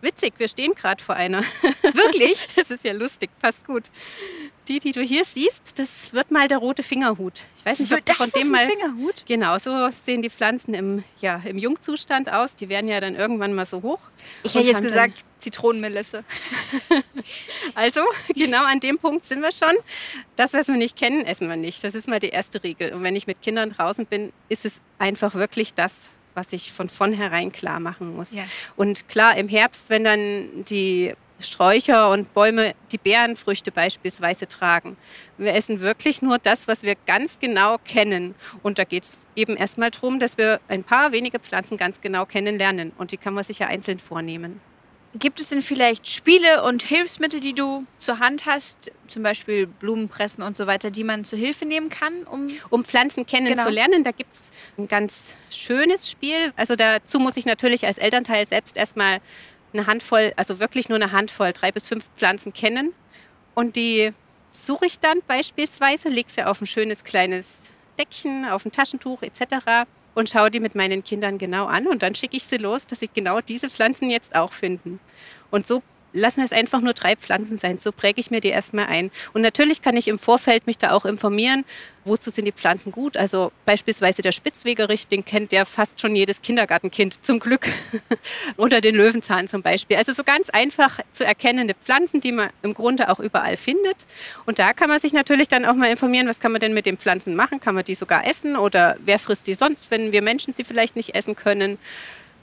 Witzig, 0.00 0.34
wir 0.36 0.48
stehen 0.48 0.74
gerade 0.74 1.02
vor 1.02 1.14
einer. 1.14 1.42
Wirklich? 1.82 2.48
Das 2.56 2.70
ist 2.70 2.84
ja 2.84 2.92
lustig, 2.92 3.30
passt 3.40 3.66
gut. 3.66 3.84
Die, 4.68 4.78
die 4.78 4.92
du 4.92 5.00
hier 5.00 5.24
siehst, 5.24 5.78
das 5.78 6.12
wird 6.12 6.30
mal 6.30 6.46
der 6.46 6.58
rote 6.58 6.82
Fingerhut. 6.82 7.42
Ich 7.58 7.64
weiß 7.64 7.78
nicht, 7.78 7.92
ob 7.92 7.98
du 7.98 8.04
Das 8.04 8.16
von 8.18 8.26
ist 8.26 8.36
dem 8.36 8.46
ein 8.48 8.50
mal. 8.50 8.66
Fingerhut? 8.66 9.24
Genau, 9.26 9.58
so 9.58 9.88
sehen 9.90 10.20
die 10.20 10.28
Pflanzen 10.28 10.74
im, 10.74 11.04
ja, 11.20 11.40
im 11.44 11.56
Jungzustand 11.56 12.30
aus. 12.30 12.54
Die 12.54 12.68
werden 12.68 12.88
ja 12.88 13.00
dann 13.00 13.14
irgendwann 13.14 13.54
mal 13.54 13.64
so 13.64 13.80
hoch. 13.80 14.00
Ich 14.42 14.54
hätte 14.54 14.66
jetzt 14.66 14.82
gesagt 14.82 15.24
Zitronenmelisse. 15.38 16.22
Also, 17.74 18.02
genau 18.34 18.64
an 18.64 18.80
dem 18.80 18.98
Punkt 18.98 19.24
sind 19.24 19.40
wir 19.40 19.50
schon. 19.52 19.74
Das, 20.36 20.52
was 20.52 20.68
wir 20.68 20.76
nicht 20.76 20.96
kennen, 20.96 21.24
essen 21.24 21.48
wir 21.48 21.56
nicht. 21.56 21.82
Das 21.82 21.94
ist 21.94 22.06
mal 22.08 22.20
die 22.20 22.28
erste 22.28 22.62
Regel. 22.62 22.92
Und 22.92 23.02
wenn 23.02 23.16
ich 23.16 23.26
mit 23.26 23.40
Kindern 23.42 23.70
draußen 23.70 24.06
bin, 24.06 24.32
ist 24.48 24.64
es 24.64 24.80
einfach 24.98 25.34
wirklich 25.34 25.74
das, 25.74 26.10
was 26.34 26.52
ich 26.52 26.72
von 26.72 26.88
vornherein 26.88 27.52
klar 27.52 27.80
machen 27.80 28.16
muss. 28.16 28.32
Ja. 28.32 28.44
Und 28.76 29.08
klar, 29.08 29.36
im 29.36 29.48
Herbst, 29.48 29.90
wenn 29.90 30.04
dann 30.04 30.64
die 30.64 31.14
Sträucher 31.40 32.10
und 32.10 32.32
Bäume 32.32 32.74
die 32.92 32.98
Beerenfrüchte 32.98 33.70
beispielsweise 33.72 34.48
tragen. 34.48 34.96
Wir 35.36 35.54
essen 35.54 35.80
wirklich 35.80 36.22
nur 36.22 36.38
das, 36.38 36.68
was 36.68 36.82
wir 36.82 36.94
ganz 37.06 37.38
genau 37.38 37.78
kennen. 37.84 38.34
Und 38.62 38.78
da 38.78 38.84
geht 38.84 39.04
es 39.04 39.26
eben 39.34 39.56
erstmal 39.56 39.90
darum, 39.90 40.18
dass 40.18 40.38
wir 40.38 40.60
ein 40.68 40.84
paar 40.84 41.12
wenige 41.12 41.38
Pflanzen 41.38 41.76
ganz 41.76 42.00
genau 42.00 42.24
kennenlernen. 42.24 42.92
Und 42.98 43.12
die 43.12 43.16
kann 43.16 43.34
man 43.34 43.44
sich 43.44 43.58
ja 43.58 43.66
einzeln 43.66 43.98
vornehmen. 43.98 44.60
Gibt 45.16 45.38
es 45.38 45.48
denn 45.48 45.62
vielleicht 45.62 46.08
Spiele 46.08 46.64
und 46.64 46.82
Hilfsmittel, 46.82 47.38
die 47.38 47.54
du 47.54 47.86
zur 47.98 48.18
Hand 48.18 48.46
hast, 48.46 48.90
zum 49.06 49.22
Beispiel 49.22 49.66
Blumenpressen 49.66 50.42
und 50.42 50.56
so 50.56 50.66
weiter, 50.66 50.90
die 50.90 51.04
man 51.04 51.24
zur 51.24 51.38
Hilfe 51.38 51.66
nehmen 51.66 51.88
kann, 51.88 52.24
um 52.24 52.48
um 52.70 52.84
Pflanzen 52.84 53.24
kennenzulernen. 53.24 54.02
Da 54.02 54.10
gibt 54.10 54.34
es 54.34 54.50
ein 54.76 54.88
ganz 54.88 55.34
schönes 55.50 56.10
Spiel. 56.10 56.52
Also 56.56 56.74
dazu 56.74 57.20
muss 57.20 57.36
ich 57.36 57.46
natürlich 57.46 57.86
als 57.86 57.98
Elternteil 57.98 58.44
selbst 58.46 58.76
erstmal 58.76 59.20
eine 59.72 59.86
Handvoll, 59.86 60.32
also 60.36 60.58
wirklich 60.58 60.88
nur 60.88 60.96
eine 60.96 61.12
Handvoll, 61.12 61.52
drei 61.52 61.70
bis 61.70 61.86
fünf 61.86 62.08
Pflanzen 62.16 62.52
kennen. 62.52 62.92
Und 63.54 63.76
die 63.76 64.12
suche 64.52 64.86
ich 64.86 64.98
dann 64.98 65.20
beispielsweise, 65.26 66.08
lege 66.08 66.30
sie 66.30 66.44
auf 66.44 66.60
ein 66.60 66.66
schönes 66.66 67.04
kleines 67.04 67.70
Deckchen, 67.98 68.46
auf 68.46 68.64
ein 68.64 68.72
Taschentuch 68.72 69.22
etc. 69.22 69.86
und 70.14 70.30
schaue 70.30 70.50
die 70.50 70.60
mit 70.60 70.74
meinen 70.74 71.04
Kindern 71.04 71.38
genau 71.38 71.66
an. 71.66 71.86
Und 71.86 72.02
dann 72.02 72.14
schicke 72.14 72.36
ich 72.36 72.44
sie 72.44 72.56
los, 72.56 72.86
dass 72.86 73.00
sie 73.00 73.10
genau 73.12 73.40
diese 73.40 73.70
Pflanzen 73.70 74.10
jetzt 74.10 74.34
auch 74.34 74.52
finden. 74.52 75.00
Und 75.50 75.66
so 75.66 75.82
lassen 76.14 76.38
wir 76.38 76.44
es 76.44 76.52
einfach 76.52 76.80
nur 76.80 76.94
drei 76.94 77.16
Pflanzen 77.16 77.58
sein. 77.58 77.78
So 77.78 77.92
präge 77.92 78.20
ich 78.20 78.30
mir 78.30 78.40
die 78.40 78.48
erstmal 78.48 78.86
ein. 78.86 79.10
Und 79.34 79.42
natürlich 79.42 79.82
kann 79.82 79.96
ich 79.96 80.08
im 80.08 80.18
Vorfeld 80.18 80.66
mich 80.66 80.78
da 80.78 80.92
auch 80.92 81.04
informieren, 81.04 81.64
wozu 82.04 82.30
sind 82.30 82.44
die 82.44 82.52
Pflanzen 82.52 82.92
gut. 82.92 83.16
Also 83.16 83.50
beispielsweise 83.66 84.22
der 84.22 84.32
Spitzwegerich, 84.32 85.08
den 85.08 85.24
kennt 85.24 85.52
ja 85.52 85.64
fast 85.64 86.00
schon 86.00 86.14
jedes 86.14 86.40
Kindergartenkind 86.40 87.24
zum 87.24 87.40
Glück. 87.40 87.66
Oder 88.56 88.80
den 88.80 88.94
Löwenzahn 88.94 89.48
zum 89.48 89.62
Beispiel. 89.62 89.96
Also 89.96 90.12
so 90.12 90.22
ganz 90.22 90.50
einfach 90.50 91.00
zu 91.12 91.24
erkennende 91.24 91.74
Pflanzen, 91.74 92.20
die 92.20 92.32
man 92.32 92.50
im 92.62 92.74
Grunde 92.74 93.10
auch 93.10 93.18
überall 93.18 93.56
findet. 93.56 94.06
Und 94.46 94.58
da 94.58 94.72
kann 94.72 94.88
man 94.88 95.00
sich 95.00 95.12
natürlich 95.12 95.48
dann 95.48 95.64
auch 95.64 95.74
mal 95.74 95.90
informieren, 95.90 96.28
was 96.28 96.38
kann 96.38 96.52
man 96.52 96.60
denn 96.60 96.74
mit 96.74 96.86
den 96.86 96.96
Pflanzen 96.96 97.34
machen? 97.34 97.58
Kann 97.58 97.74
man 97.74 97.84
die 97.84 97.96
sogar 97.96 98.26
essen? 98.26 98.56
Oder 98.56 98.96
wer 99.04 99.18
frisst 99.18 99.46
die 99.48 99.54
sonst, 99.54 99.90
wenn 99.90 100.12
wir 100.12 100.22
Menschen 100.22 100.54
sie 100.54 100.64
vielleicht 100.64 100.94
nicht 100.94 101.14
essen 101.14 101.34
können? 101.34 101.78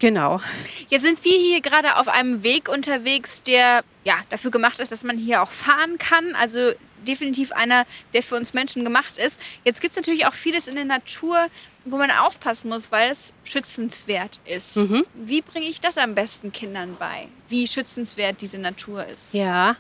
Genau. 0.02 0.42
Jetzt 0.90 1.04
sind 1.04 1.24
wir 1.24 1.38
hier 1.38 1.62
gerade 1.62 1.98
auf 1.98 2.08
einem 2.08 2.42
Weg 2.42 2.68
unterwegs, 2.70 3.44
der 3.44 3.84
ja 4.04 4.16
dafür 4.32 4.50
gemacht 4.50 4.80
ist, 4.80 4.92
dass 4.92 5.04
man 5.04 5.20
hier 5.20 5.44
auch 5.44 5.52
fahren 5.52 6.00
kann. 6.00 6.34
Also 6.34 6.72
definitiv 7.08 7.52
einer, 7.52 7.86
der 8.14 8.24
für 8.24 8.36
uns 8.36 8.54
Menschen 8.54 8.84
gemacht 8.84 9.18
ist. 9.18 9.40
Jetzt 9.64 9.80
gibt 9.80 9.96
es 9.96 9.98
natürlich 9.98 10.26
auch 10.26 10.34
vieles 10.34 10.68
in 10.68 10.74
der 10.74 10.86
Natur, 10.86 11.48
wo 11.86 11.98
man 11.98 12.10
aufpassen 12.10 12.70
muss, 12.70 12.92
weil 12.92 13.12
es 13.12 13.32
schützenswert 13.44 14.40
ist. 14.46 14.78
Mhm. 14.78 15.06
Wie 15.14 15.42
bringe 15.42 15.68
ich 15.68 15.80
das 15.80 16.00
am 16.00 16.16
besten 16.16 16.52
Kindern 16.52 16.96
bei? 17.00 17.28
Wie 17.48 17.68
schützenswert 17.68 18.42
diese 18.42 18.58
Natur 18.58 19.06
ist? 19.06 19.34
Ja, 19.36 19.76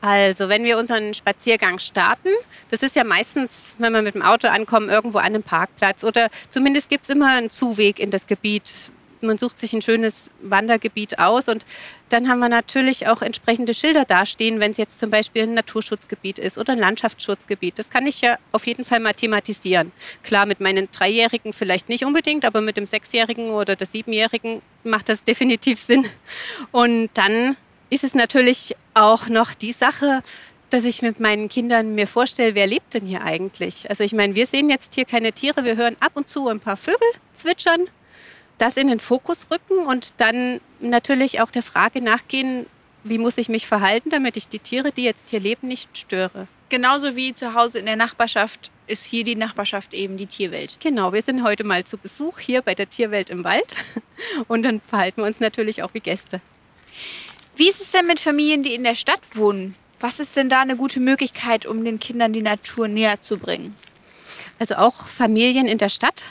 also 0.00 0.48
wenn 0.48 0.64
wir 0.64 0.78
unseren 0.78 1.12
Spaziergang 1.12 1.78
starten, 1.78 2.30
das 2.70 2.82
ist 2.82 2.96
ja 2.96 3.04
meistens, 3.04 3.74
wenn 3.76 3.92
wir 3.92 4.02
mit 4.02 4.14
dem 4.14 4.22
Auto 4.22 4.48
ankommen, 4.48 4.88
irgendwo 4.88 5.18
an 5.18 5.26
einem 5.26 5.42
Parkplatz 5.42 6.02
oder 6.02 6.30
zumindest 6.48 6.88
gibt 6.88 7.04
es 7.04 7.10
immer 7.10 7.28
einen 7.28 7.50
Zuweg 7.50 7.98
in 7.98 8.10
das 8.10 8.26
Gebiet, 8.26 8.90
man 9.22 9.38
sucht 9.38 9.58
sich 9.58 9.72
ein 9.72 9.82
schönes 9.82 10.30
Wandergebiet 10.42 11.18
aus 11.18 11.48
und 11.48 11.64
dann 12.08 12.28
haben 12.28 12.40
wir 12.40 12.48
natürlich 12.48 13.06
auch 13.06 13.22
entsprechende 13.22 13.74
Schilder 13.74 14.04
dastehen, 14.04 14.60
wenn 14.60 14.72
es 14.72 14.76
jetzt 14.76 14.98
zum 14.98 15.10
Beispiel 15.10 15.44
ein 15.44 15.54
Naturschutzgebiet 15.54 16.38
ist 16.38 16.58
oder 16.58 16.72
ein 16.72 16.78
Landschaftsschutzgebiet. 16.78 17.78
Das 17.78 17.90
kann 17.90 18.06
ich 18.06 18.20
ja 18.20 18.36
auf 18.52 18.66
jeden 18.66 18.84
Fall 18.84 19.00
mal 19.00 19.14
thematisieren. 19.14 19.92
Klar, 20.22 20.46
mit 20.46 20.60
meinen 20.60 20.90
Dreijährigen 20.90 21.52
vielleicht 21.52 21.88
nicht 21.88 22.04
unbedingt, 22.04 22.44
aber 22.44 22.60
mit 22.60 22.76
dem 22.76 22.86
Sechsjährigen 22.86 23.50
oder 23.50 23.76
der 23.76 23.86
Siebenjährigen 23.86 24.62
macht 24.84 25.08
das 25.08 25.24
definitiv 25.30 25.80
Sinn. 25.80 26.06
Und 26.72 27.10
dann 27.14 27.56
ist 27.90 28.04
es 28.04 28.14
natürlich 28.14 28.74
auch 28.94 29.28
noch 29.28 29.54
die 29.54 29.72
Sache, 29.72 30.22
dass 30.70 30.84
ich 30.84 31.02
mit 31.02 31.20
meinen 31.20 31.48
Kindern 31.48 31.94
mir 31.94 32.06
vorstelle, 32.06 32.54
wer 32.54 32.66
lebt 32.66 32.94
denn 32.94 33.04
hier 33.04 33.22
eigentlich? 33.22 33.90
Also 33.90 34.04
ich 34.04 34.12
meine, 34.12 34.34
wir 34.34 34.46
sehen 34.46 34.70
jetzt 34.70 34.94
hier 34.94 35.04
keine 35.04 35.32
Tiere, 35.32 35.64
wir 35.64 35.76
hören 35.76 35.96
ab 36.00 36.12
und 36.14 36.28
zu 36.28 36.48
ein 36.48 36.60
paar 36.60 36.76
Vögel 36.76 37.08
zwitschern, 37.34 37.88
das 38.60 38.76
in 38.76 38.88
den 38.88 39.00
Fokus 39.00 39.48
rücken 39.50 39.86
und 39.86 40.14
dann 40.18 40.60
natürlich 40.80 41.40
auch 41.40 41.50
der 41.50 41.62
Frage 41.62 42.00
nachgehen, 42.00 42.66
wie 43.04 43.18
muss 43.18 43.38
ich 43.38 43.48
mich 43.48 43.66
verhalten, 43.66 44.10
damit 44.10 44.36
ich 44.36 44.48
die 44.48 44.58
Tiere, 44.58 44.92
die 44.92 45.04
jetzt 45.04 45.30
hier 45.30 45.40
leben, 45.40 45.68
nicht 45.68 45.96
störe. 45.96 46.46
Genauso 46.68 47.16
wie 47.16 47.32
zu 47.32 47.54
Hause 47.54 47.78
in 47.78 47.86
der 47.86 47.96
Nachbarschaft 47.96 48.70
ist 48.86 49.06
hier 49.06 49.24
die 49.24 49.36
Nachbarschaft 49.36 49.94
eben 49.94 50.16
die 50.16 50.26
Tierwelt. 50.26 50.76
Genau, 50.80 51.12
wir 51.12 51.22
sind 51.22 51.42
heute 51.42 51.64
mal 51.64 51.84
zu 51.84 51.96
Besuch 51.96 52.38
hier 52.38 52.62
bei 52.62 52.74
der 52.74 52.90
Tierwelt 52.90 53.30
im 53.30 53.44
Wald 53.44 53.74
und 54.48 54.62
dann 54.62 54.80
verhalten 54.80 55.22
wir 55.22 55.26
uns 55.26 55.40
natürlich 55.40 55.82
auch 55.82 55.94
wie 55.94 56.00
Gäste. 56.00 56.40
Wie 57.56 57.68
ist 57.68 57.80
es 57.80 57.90
denn 57.90 58.06
mit 58.06 58.20
Familien, 58.20 58.62
die 58.62 58.74
in 58.74 58.84
der 58.84 58.94
Stadt 58.94 59.20
wohnen? 59.34 59.74
Was 59.98 60.20
ist 60.20 60.36
denn 60.36 60.48
da 60.48 60.60
eine 60.60 60.76
gute 60.76 61.00
Möglichkeit, 61.00 61.66
um 61.66 61.84
den 61.84 61.98
Kindern 61.98 62.32
die 62.32 62.42
Natur 62.42 62.88
näher 62.88 63.20
zu 63.20 63.38
bringen? 63.38 63.76
Also 64.58 64.76
auch 64.76 65.08
Familien 65.08 65.66
in 65.66 65.78
der 65.78 65.88
Stadt 65.88 66.24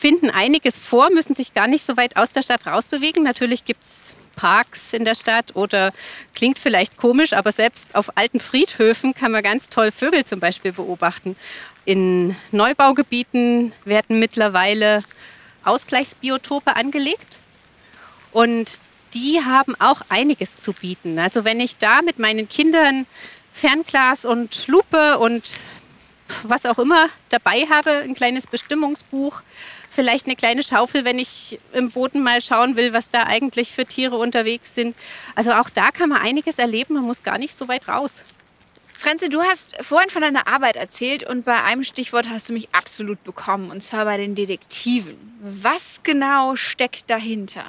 finden 0.00 0.30
einiges 0.30 0.78
vor, 0.78 1.10
müssen 1.10 1.34
sich 1.34 1.52
gar 1.52 1.66
nicht 1.66 1.84
so 1.84 1.96
weit 1.98 2.16
aus 2.16 2.30
der 2.30 2.42
Stadt 2.42 2.66
rausbewegen. 2.66 3.22
Natürlich 3.22 3.66
gibt 3.66 3.84
es 3.84 4.14
Parks 4.34 4.94
in 4.94 5.04
der 5.04 5.14
Stadt 5.14 5.54
oder 5.54 5.92
klingt 6.34 6.58
vielleicht 6.58 6.96
komisch, 6.96 7.34
aber 7.34 7.52
selbst 7.52 7.94
auf 7.94 8.16
alten 8.16 8.40
Friedhöfen 8.40 9.12
kann 9.12 9.30
man 9.32 9.42
ganz 9.42 9.68
toll 9.68 9.92
Vögel 9.92 10.24
zum 10.24 10.40
Beispiel 10.40 10.72
beobachten. 10.72 11.36
In 11.84 12.34
Neubaugebieten 12.50 13.74
werden 13.84 14.18
mittlerweile 14.18 15.02
Ausgleichsbiotope 15.64 16.74
angelegt 16.76 17.38
und 18.32 18.80
die 19.12 19.42
haben 19.44 19.74
auch 19.78 20.00
einiges 20.08 20.58
zu 20.60 20.72
bieten. 20.72 21.18
Also 21.18 21.44
wenn 21.44 21.60
ich 21.60 21.76
da 21.76 22.00
mit 22.00 22.18
meinen 22.18 22.48
Kindern 22.48 23.04
Fernglas 23.52 24.24
und 24.24 24.66
Lupe 24.68 25.18
und 25.18 25.52
was 26.44 26.66
auch 26.66 26.78
immer 26.78 27.08
dabei 27.28 27.66
habe, 27.70 27.90
ein 27.90 28.14
kleines 28.14 28.46
Bestimmungsbuch, 28.46 29.42
vielleicht 29.90 30.26
eine 30.26 30.36
kleine 30.36 30.62
Schaufel, 30.62 31.04
wenn 31.04 31.18
ich 31.18 31.58
im 31.72 31.90
Boden 31.90 32.22
mal 32.22 32.40
schauen 32.40 32.76
will, 32.76 32.92
was 32.92 33.10
da 33.10 33.24
eigentlich 33.24 33.72
für 33.72 33.84
Tiere 33.84 34.16
unterwegs 34.16 34.74
sind. 34.74 34.96
Also 35.34 35.52
auch 35.52 35.70
da 35.70 35.90
kann 35.90 36.08
man 36.08 36.22
einiges 36.22 36.58
erleben, 36.58 36.94
man 36.94 37.04
muss 37.04 37.22
gar 37.22 37.38
nicht 37.38 37.56
so 37.56 37.68
weit 37.68 37.88
raus. 37.88 38.24
Franzi, 39.00 39.30
du 39.30 39.40
hast 39.40 39.76
vorhin 39.80 40.10
von 40.10 40.20
deiner 40.20 40.46
Arbeit 40.46 40.76
erzählt 40.76 41.22
und 41.26 41.46
bei 41.46 41.62
einem 41.62 41.84
Stichwort 41.84 42.28
hast 42.28 42.50
du 42.50 42.52
mich 42.52 42.68
absolut 42.72 43.24
bekommen, 43.24 43.70
und 43.70 43.82
zwar 43.82 44.04
bei 44.04 44.18
den 44.18 44.34
Detektiven. 44.34 45.16
Was 45.40 46.02
genau 46.02 46.54
steckt 46.54 47.08
dahinter? 47.08 47.64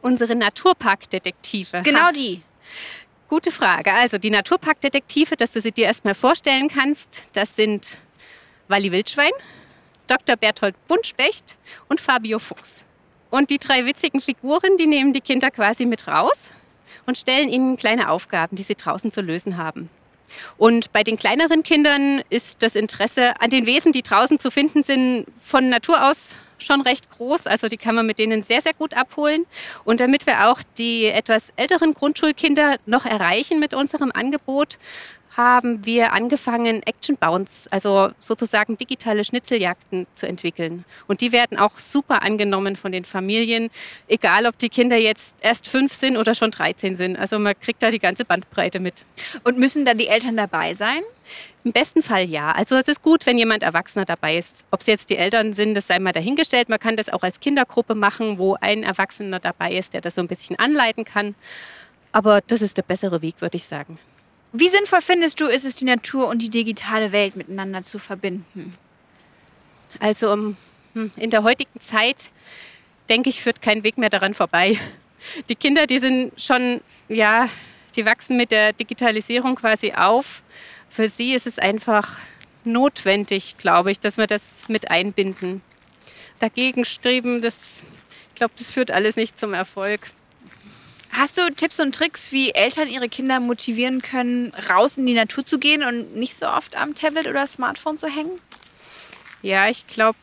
Unsere 0.00 0.34
Naturparkdetektive. 0.34 1.82
Genau 1.82 2.10
die. 2.10 2.42
Gute 3.32 3.50
Frage. 3.50 3.94
Also 3.94 4.18
die 4.18 4.28
Naturparkdetektive, 4.28 5.36
dass 5.36 5.52
du 5.52 5.62
sie 5.62 5.72
dir 5.72 5.86
erstmal 5.86 6.12
vorstellen 6.12 6.68
kannst, 6.68 7.22
das 7.32 7.56
sind 7.56 7.96
Walli 8.68 8.92
Wildschwein, 8.92 9.30
Dr. 10.06 10.36
Berthold 10.36 10.74
Buntspecht 10.86 11.56
und 11.88 11.98
Fabio 11.98 12.38
Fuchs. 12.38 12.84
Und 13.30 13.48
die 13.48 13.56
drei 13.56 13.86
witzigen 13.86 14.20
Figuren, 14.20 14.76
die 14.76 14.84
nehmen 14.84 15.14
die 15.14 15.22
Kinder 15.22 15.50
quasi 15.50 15.86
mit 15.86 16.06
raus 16.08 16.50
und 17.06 17.16
stellen 17.16 17.48
ihnen 17.48 17.78
kleine 17.78 18.10
Aufgaben, 18.10 18.54
die 18.54 18.64
sie 18.64 18.74
draußen 18.74 19.12
zu 19.12 19.22
lösen 19.22 19.56
haben. 19.56 19.88
Und 20.58 20.92
bei 20.92 21.02
den 21.02 21.16
kleineren 21.16 21.62
Kindern 21.62 22.22
ist 22.28 22.62
das 22.62 22.74
Interesse 22.74 23.40
an 23.40 23.48
den 23.48 23.64
Wesen, 23.64 23.92
die 23.92 24.02
draußen 24.02 24.40
zu 24.40 24.50
finden 24.50 24.82
sind, 24.82 25.24
von 25.40 25.70
Natur 25.70 26.10
aus 26.10 26.34
schon 26.62 26.80
recht 26.80 27.10
groß. 27.10 27.46
Also 27.46 27.68
die 27.68 27.76
kann 27.76 27.94
man 27.94 28.06
mit 28.06 28.18
denen 28.18 28.42
sehr, 28.42 28.60
sehr 28.60 28.74
gut 28.74 28.94
abholen. 28.94 29.46
Und 29.84 30.00
damit 30.00 30.26
wir 30.26 30.48
auch 30.48 30.60
die 30.78 31.06
etwas 31.06 31.52
älteren 31.56 31.94
Grundschulkinder 31.94 32.76
noch 32.86 33.04
erreichen 33.04 33.60
mit 33.60 33.74
unserem 33.74 34.10
Angebot, 34.12 34.78
haben 35.36 35.86
wir 35.86 36.12
angefangen, 36.12 36.82
Action 36.82 37.16
Bounce, 37.16 37.70
also 37.70 38.10
sozusagen 38.18 38.76
digitale 38.76 39.24
Schnitzeljagden 39.24 40.06
zu 40.12 40.26
entwickeln. 40.26 40.84
Und 41.06 41.20
die 41.20 41.32
werden 41.32 41.58
auch 41.58 41.78
super 41.78 42.22
angenommen 42.22 42.76
von 42.76 42.92
den 42.92 43.04
Familien, 43.04 43.70
egal 44.08 44.46
ob 44.46 44.58
die 44.58 44.68
Kinder 44.68 44.96
jetzt 44.96 45.36
erst 45.40 45.68
fünf 45.68 45.94
sind 45.94 46.16
oder 46.16 46.34
schon 46.34 46.50
13 46.50 46.96
sind. 46.96 47.16
Also 47.16 47.38
man 47.38 47.58
kriegt 47.58 47.82
da 47.82 47.90
die 47.90 47.98
ganze 47.98 48.24
Bandbreite 48.24 48.78
mit. 48.78 49.06
Und 49.44 49.58
müssen 49.58 49.84
dann 49.84 49.98
die 49.98 50.08
Eltern 50.08 50.36
dabei 50.36 50.74
sein? 50.74 51.02
Im 51.64 51.72
besten 51.72 52.02
Fall 52.02 52.28
ja. 52.28 52.52
Also 52.52 52.76
es 52.76 52.88
ist 52.88 53.02
gut, 53.02 53.24
wenn 53.24 53.38
jemand 53.38 53.62
Erwachsener 53.62 54.04
dabei 54.04 54.36
ist. 54.36 54.64
Ob 54.70 54.80
es 54.80 54.86
jetzt 54.86 55.08
die 55.10 55.16
Eltern 55.16 55.52
sind, 55.52 55.74
das 55.74 55.86
sei 55.86 55.98
mal 55.98 56.12
dahingestellt. 56.12 56.68
Man 56.68 56.80
kann 56.80 56.96
das 56.96 57.08
auch 57.08 57.22
als 57.22 57.40
Kindergruppe 57.40 57.94
machen, 57.94 58.38
wo 58.38 58.56
ein 58.60 58.82
Erwachsener 58.82 59.38
dabei 59.38 59.72
ist, 59.72 59.94
der 59.94 60.00
das 60.00 60.16
so 60.16 60.20
ein 60.20 60.28
bisschen 60.28 60.58
anleiten 60.58 61.04
kann. 61.04 61.34
Aber 62.10 62.40
das 62.42 62.60
ist 62.60 62.76
der 62.76 62.82
bessere 62.82 63.22
Weg, 63.22 63.36
würde 63.40 63.56
ich 63.56 63.64
sagen. 63.64 63.98
Wie 64.52 64.68
sinnvoll 64.68 65.00
findest 65.00 65.40
du, 65.40 65.46
ist 65.46 65.64
es, 65.64 65.76
die 65.76 65.86
Natur 65.86 66.28
und 66.28 66.42
die 66.42 66.50
digitale 66.50 67.12
Welt 67.12 67.36
miteinander 67.36 67.82
zu 67.82 67.98
verbinden? 67.98 68.76
Also 69.98 70.54
hm, 70.94 71.10
in 71.16 71.30
der 71.30 71.42
heutigen 71.42 71.80
Zeit, 71.80 72.30
denke 73.08 73.30
ich, 73.30 73.42
führt 73.42 73.62
kein 73.62 73.82
Weg 73.82 73.98
mehr 73.98 74.10
daran 74.10 74.34
vorbei. 74.34 74.78
Die 75.48 75.54
Kinder, 75.54 75.86
die 75.86 76.00
sind 76.00 76.40
schon, 76.40 76.80
ja, 77.08 77.48
die 77.96 78.04
wachsen 78.04 78.36
mit 78.36 78.50
der 78.50 78.72
Digitalisierung 78.72 79.54
quasi 79.54 79.92
auf. 79.92 80.42
Für 80.88 81.08
sie 81.08 81.32
ist 81.32 81.46
es 81.46 81.58
einfach 81.58 82.18
notwendig, 82.64 83.56
glaube 83.58 83.90
ich, 83.90 84.00
dass 84.00 84.18
wir 84.18 84.26
das 84.26 84.68
mit 84.68 84.90
einbinden. 84.90 85.62
Dagegen 86.40 86.84
streben, 86.84 87.40
das, 87.40 87.84
ich 88.28 88.34
glaube, 88.34 88.54
das 88.58 88.70
führt 88.70 88.90
alles 88.90 89.16
nicht 89.16 89.38
zum 89.38 89.54
Erfolg. 89.54 90.10
Hast 91.12 91.36
du 91.36 91.42
Tipps 91.54 91.78
und 91.78 91.94
Tricks, 91.94 92.32
wie 92.32 92.52
Eltern 92.52 92.88
ihre 92.88 93.08
Kinder 93.10 93.38
motivieren 93.38 94.00
können, 94.00 94.50
raus 94.70 94.96
in 94.96 95.04
die 95.04 95.12
Natur 95.12 95.44
zu 95.44 95.58
gehen 95.58 95.84
und 95.84 96.16
nicht 96.16 96.34
so 96.34 96.46
oft 96.46 96.74
am 96.74 96.94
Tablet 96.94 97.26
oder 97.26 97.46
Smartphone 97.46 97.98
zu 97.98 98.08
hängen? 98.08 98.40
Ja, 99.42 99.68
ich 99.68 99.86
glaube, 99.86 100.16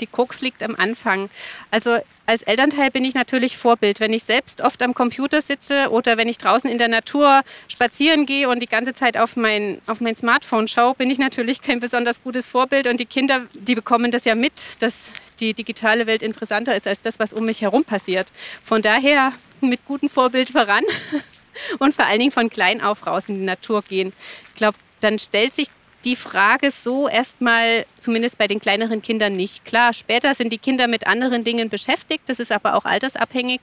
die 0.00 0.06
Krux 0.06 0.40
liegt 0.40 0.62
am 0.62 0.74
Anfang. 0.74 1.28
Also 1.70 1.98
als 2.24 2.42
Elternteil 2.42 2.90
bin 2.90 3.04
ich 3.04 3.14
natürlich 3.14 3.58
Vorbild. 3.58 4.00
Wenn 4.00 4.14
ich 4.14 4.24
selbst 4.24 4.62
oft 4.62 4.82
am 4.82 4.94
Computer 4.94 5.42
sitze 5.42 5.90
oder 5.90 6.16
wenn 6.16 6.28
ich 6.28 6.38
draußen 6.38 6.70
in 6.70 6.78
der 6.78 6.88
Natur 6.88 7.42
spazieren 7.68 8.24
gehe 8.24 8.48
und 8.48 8.60
die 8.60 8.68
ganze 8.68 8.94
Zeit 8.94 9.18
auf 9.18 9.36
mein, 9.36 9.82
auf 9.86 10.00
mein 10.00 10.16
Smartphone 10.16 10.66
schaue, 10.66 10.94
bin 10.94 11.10
ich 11.10 11.18
natürlich 11.18 11.60
kein 11.60 11.78
besonders 11.80 12.22
gutes 12.22 12.48
Vorbild. 12.48 12.86
Und 12.86 13.00
die 13.00 13.06
Kinder, 13.06 13.44
die 13.52 13.74
bekommen 13.74 14.10
das 14.10 14.24
ja 14.24 14.34
mit, 14.34 14.80
dass 14.80 15.12
die 15.40 15.54
digitale 15.54 16.06
Welt 16.06 16.22
interessanter 16.22 16.76
ist 16.76 16.86
als 16.86 17.00
das, 17.00 17.18
was 17.18 17.32
um 17.32 17.44
mich 17.44 17.62
herum 17.62 17.84
passiert. 17.84 18.28
Von 18.62 18.82
daher 18.82 19.32
mit 19.60 19.84
gutem 19.86 20.08
Vorbild 20.08 20.50
voran 20.50 20.84
und 21.78 21.94
vor 21.94 22.06
allen 22.06 22.20
Dingen 22.20 22.32
von 22.32 22.50
klein 22.50 22.80
auf 22.80 23.06
raus 23.06 23.28
in 23.28 23.38
die 23.38 23.44
Natur 23.44 23.82
gehen. 23.82 24.12
Ich 24.48 24.54
glaube, 24.54 24.78
dann 25.00 25.18
stellt 25.18 25.54
sich 25.54 25.68
die 26.04 26.16
Frage 26.16 26.70
so 26.70 27.08
erstmal, 27.08 27.84
zumindest 27.98 28.38
bei 28.38 28.46
den 28.46 28.60
kleineren 28.60 29.02
Kindern 29.02 29.32
nicht. 29.32 29.64
Klar, 29.64 29.92
später 29.92 30.34
sind 30.34 30.52
die 30.52 30.58
Kinder 30.58 30.86
mit 30.86 31.06
anderen 31.06 31.42
Dingen 31.42 31.68
beschäftigt, 31.68 32.24
das 32.26 32.38
ist 32.38 32.52
aber 32.52 32.74
auch 32.74 32.84
altersabhängig. 32.84 33.60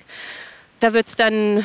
Da 0.84 0.92
wird 0.92 1.08
es 1.08 1.16
dann 1.16 1.64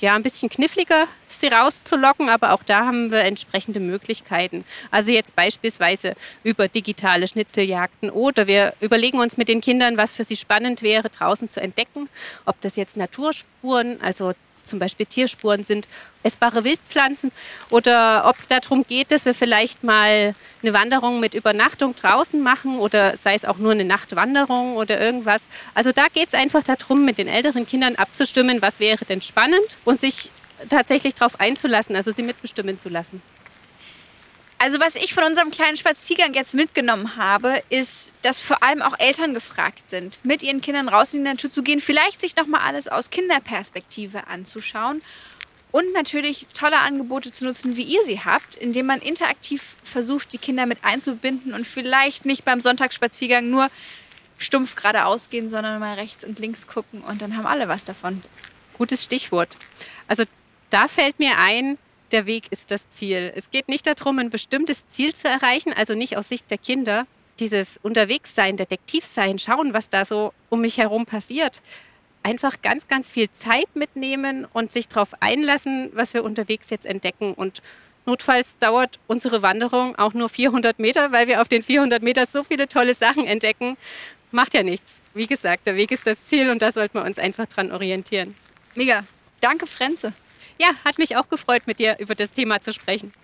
ja 0.00 0.14
ein 0.14 0.22
bisschen 0.22 0.48
kniffliger, 0.48 1.08
sie 1.26 1.48
rauszulocken, 1.48 2.28
aber 2.28 2.52
auch 2.52 2.62
da 2.62 2.86
haben 2.86 3.10
wir 3.10 3.24
entsprechende 3.24 3.80
Möglichkeiten. 3.80 4.64
Also 4.92 5.10
jetzt 5.10 5.34
beispielsweise 5.34 6.14
über 6.44 6.68
digitale 6.68 7.26
Schnitzeljagden 7.26 8.10
oder 8.10 8.46
wir 8.46 8.74
überlegen 8.78 9.18
uns 9.18 9.36
mit 9.36 9.48
den 9.48 9.60
Kindern, 9.60 9.96
was 9.96 10.14
für 10.14 10.22
sie 10.22 10.36
spannend 10.36 10.82
wäre, 10.82 11.10
draußen 11.10 11.48
zu 11.48 11.60
entdecken. 11.60 12.08
Ob 12.44 12.60
das 12.60 12.76
jetzt 12.76 12.96
Naturspuren, 12.96 14.00
also 14.02 14.34
zum 14.64 14.78
Beispiel 14.78 15.06
Tierspuren 15.06 15.64
sind, 15.64 15.88
essbare 16.22 16.64
Wildpflanzen 16.64 17.32
oder 17.70 18.24
ob 18.26 18.38
es 18.38 18.48
darum 18.48 18.84
geht, 18.86 19.10
dass 19.10 19.24
wir 19.24 19.34
vielleicht 19.34 19.84
mal 19.84 20.34
eine 20.62 20.72
Wanderung 20.72 21.20
mit 21.20 21.34
Übernachtung 21.34 21.94
draußen 21.96 22.40
machen 22.40 22.78
oder 22.78 23.16
sei 23.16 23.34
es 23.34 23.44
auch 23.44 23.58
nur 23.58 23.72
eine 23.72 23.84
Nachtwanderung 23.84 24.76
oder 24.76 25.00
irgendwas. 25.00 25.48
Also 25.74 25.92
da 25.92 26.06
geht 26.12 26.28
es 26.28 26.34
einfach 26.34 26.62
darum, 26.62 27.04
mit 27.04 27.18
den 27.18 27.28
älteren 27.28 27.66
Kindern 27.66 27.96
abzustimmen, 27.96 28.60
was 28.62 28.80
wäre 28.80 29.04
denn 29.04 29.22
spannend 29.22 29.78
und 29.84 29.98
sich 29.98 30.30
tatsächlich 30.68 31.14
darauf 31.14 31.40
einzulassen, 31.40 31.96
also 31.96 32.12
sie 32.12 32.22
mitbestimmen 32.22 32.78
zu 32.78 32.88
lassen. 32.88 33.22
Also 34.62 34.78
was 34.78 34.94
ich 34.94 35.14
von 35.14 35.24
unserem 35.24 35.50
kleinen 35.50 35.78
Spaziergang 35.78 36.34
jetzt 36.34 36.52
mitgenommen 36.52 37.16
habe, 37.16 37.62
ist, 37.70 38.12
dass 38.20 38.42
vor 38.42 38.62
allem 38.62 38.82
auch 38.82 38.92
Eltern 38.98 39.32
gefragt 39.32 39.88
sind, 39.88 40.18
mit 40.22 40.42
ihren 40.42 40.60
Kindern 40.60 40.90
raus 40.90 41.14
in 41.14 41.24
die 41.24 41.30
Natur 41.30 41.50
zu 41.50 41.62
gehen, 41.62 41.80
vielleicht 41.80 42.20
sich 42.20 42.36
noch 42.36 42.46
mal 42.46 42.60
alles 42.60 42.86
aus 42.86 43.08
Kinderperspektive 43.08 44.26
anzuschauen 44.26 45.00
und 45.70 45.90
natürlich 45.94 46.46
tolle 46.52 46.76
Angebote 46.76 47.32
zu 47.32 47.46
nutzen, 47.46 47.78
wie 47.78 47.84
ihr 47.84 48.04
sie 48.04 48.20
habt, 48.20 48.54
indem 48.54 48.84
man 48.84 49.00
interaktiv 49.00 49.76
versucht, 49.82 50.34
die 50.34 50.38
Kinder 50.38 50.66
mit 50.66 50.84
einzubinden 50.84 51.54
und 51.54 51.66
vielleicht 51.66 52.26
nicht 52.26 52.44
beim 52.44 52.60
Sonntagsspaziergang 52.60 53.48
nur 53.48 53.70
stumpf 54.36 54.74
geradeaus 54.74 55.30
gehen, 55.30 55.48
sondern 55.48 55.80
mal 55.80 55.94
rechts 55.94 56.22
und 56.22 56.38
links 56.38 56.66
gucken 56.66 57.00
und 57.00 57.22
dann 57.22 57.34
haben 57.38 57.46
alle 57.46 57.68
was 57.68 57.84
davon. 57.84 58.20
Gutes 58.76 59.04
Stichwort. 59.04 59.56
Also 60.06 60.24
da 60.68 60.86
fällt 60.86 61.18
mir 61.18 61.38
ein, 61.38 61.78
der 62.12 62.26
Weg 62.26 62.44
ist 62.50 62.70
das 62.70 62.88
Ziel. 62.90 63.32
Es 63.34 63.50
geht 63.50 63.68
nicht 63.68 63.86
darum, 63.86 64.18
ein 64.18 64.30
bestimmtes 64.30 64.86
Ziel 64.88 65.14
zu 65.14 65.28
erreichen, 65.28 65.72
also 65.72 65.94
nicht 65.94 66.16
aus 66.16 66.28
Sicht 66.28 66.50
der 66.50 66.58
Kinder. 66.58 67.06
Dieses 67.38 67.78
Unterwegssein, 67.82 68.56
Detektivsein, 68.56 69.38
schauen, 69.38 69.72
was 69.72 69.88
da 69.88 70.04
so 70.04 70.32
um 70.48 70.60
mich 70.60 70.78
herum 70.78 71.06
passiert. 71.06 71.62
Einfach 72.22 72.60
ganz, 72.60 72.86
ganz 72.86 73.10
viel 73.10 73.30
Zeit 73.32 73.74
mitnehmen 73.74 74.46
und 74.52 74.72
sich 74.72 74.88
darauf 74.88 75.14
einlassen, 75.20 75.90
was 75.94 76.12
wir 76.12 76.22
unterwegs 76.22 76.68
jetzt 76.68 76.84
entdecken. 76.84 77.32
Und 77.32 77.62
notfalls 78.04 78.58
dauert 78.58 78.98
unsere 79.06 79.40
Wanderung 79.40 79.96
auch 79.96 80.12
nur 80.12 80.28
400 80.28 80.78
Meter, 80.78 81.12
weil 81.12 81.28
wir 81.28 81.40
auf 81.40 81.48
den 81.48 81.62
400 81.62 82.02
Metern 82.02 82.26
so 82.30 82.42
viele 82.42 82.68
tolle 82.68 82.94
Sachen 82.94 83.26
entdecken. 83.26 83.78
Macht 84.32 84.54
ja 84.54 84.62
nichts. 84.62 85.00
Wie 85.14 85.26
gesagt, 85.26 85.66
der 85.66 85.76
Weg 85.76 85.90
ist 85.92 86.06
das 86.06 86.26
Ziel 86.26 86.50
und 86.50 86.60
da 86.60 86.72
sollten 86.72 86.98
wir 86.98 87.04
uns 87.04 87.18
einfach 87.18 87.46
dran 87.46 87.72
orientieren. 87.72 88.36
Mega. 88.74 89.04
Danke, 89.40 89.66
Frenze. 89.66 90.12
Ja, 90.60 90.72
hat 90.84 90.98
mich 90.98 91.16
auch 91.16 91.26
gefreut, 91.30 91.62
mit 91.64 91.78
dir 91.78 91.96
über 92.00 92.14
das 92.14 92.32
Thema 92.32 92.60
zu 92.60 92.70
sprechen. 92.74 93.14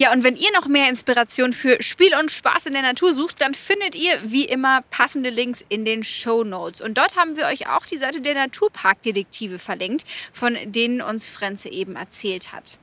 Ja, 0.00 0.12
und 0.12 0.22
wenn 0.22 0.36
ihr 0.36 0.52
noch 0.52 0.68
mehr 0.68 0.88
Inspiration 0.88 1.52
für 1.52 1.82
Spiel 1.82 2.14
und 2.14 2.30
Spaß 2.30 2.66
in 2.66 2.72
der 2.72 2.82
Natur 2.82 3.12
sucht, 3.12 3.40
dann 3.40 3.52
findet 3.52 3.96
ihr 3.96 4.12
wie 4.22 4.44
immer 4.44 4.82
passende 4.90 5.28
Links 5.28 5.64
in 5.68 5.84
den 5.84 6.04
Show 6.04 6.44
Notes. 6.44 6.80
Und 6.80 6.96
dort 6.98 7.16
haben 7.16 7.36
wir 7.36 7.46
euch 7.46 7.68
auch 7.68 7.84
die 7.84 7.98
Seite 7.98 8.20
der 8.20 8.34
Naturparkdetektive 8.34 9.58
verlinkt, 9.58 10.04
von 10.32 10.56
denen 10.66 11.02
uns 11.02 11.26
Frenze 11.28 11.68
eben 11.70 11.96
erzählt 11.96 12.52
hat. 12.52 12.78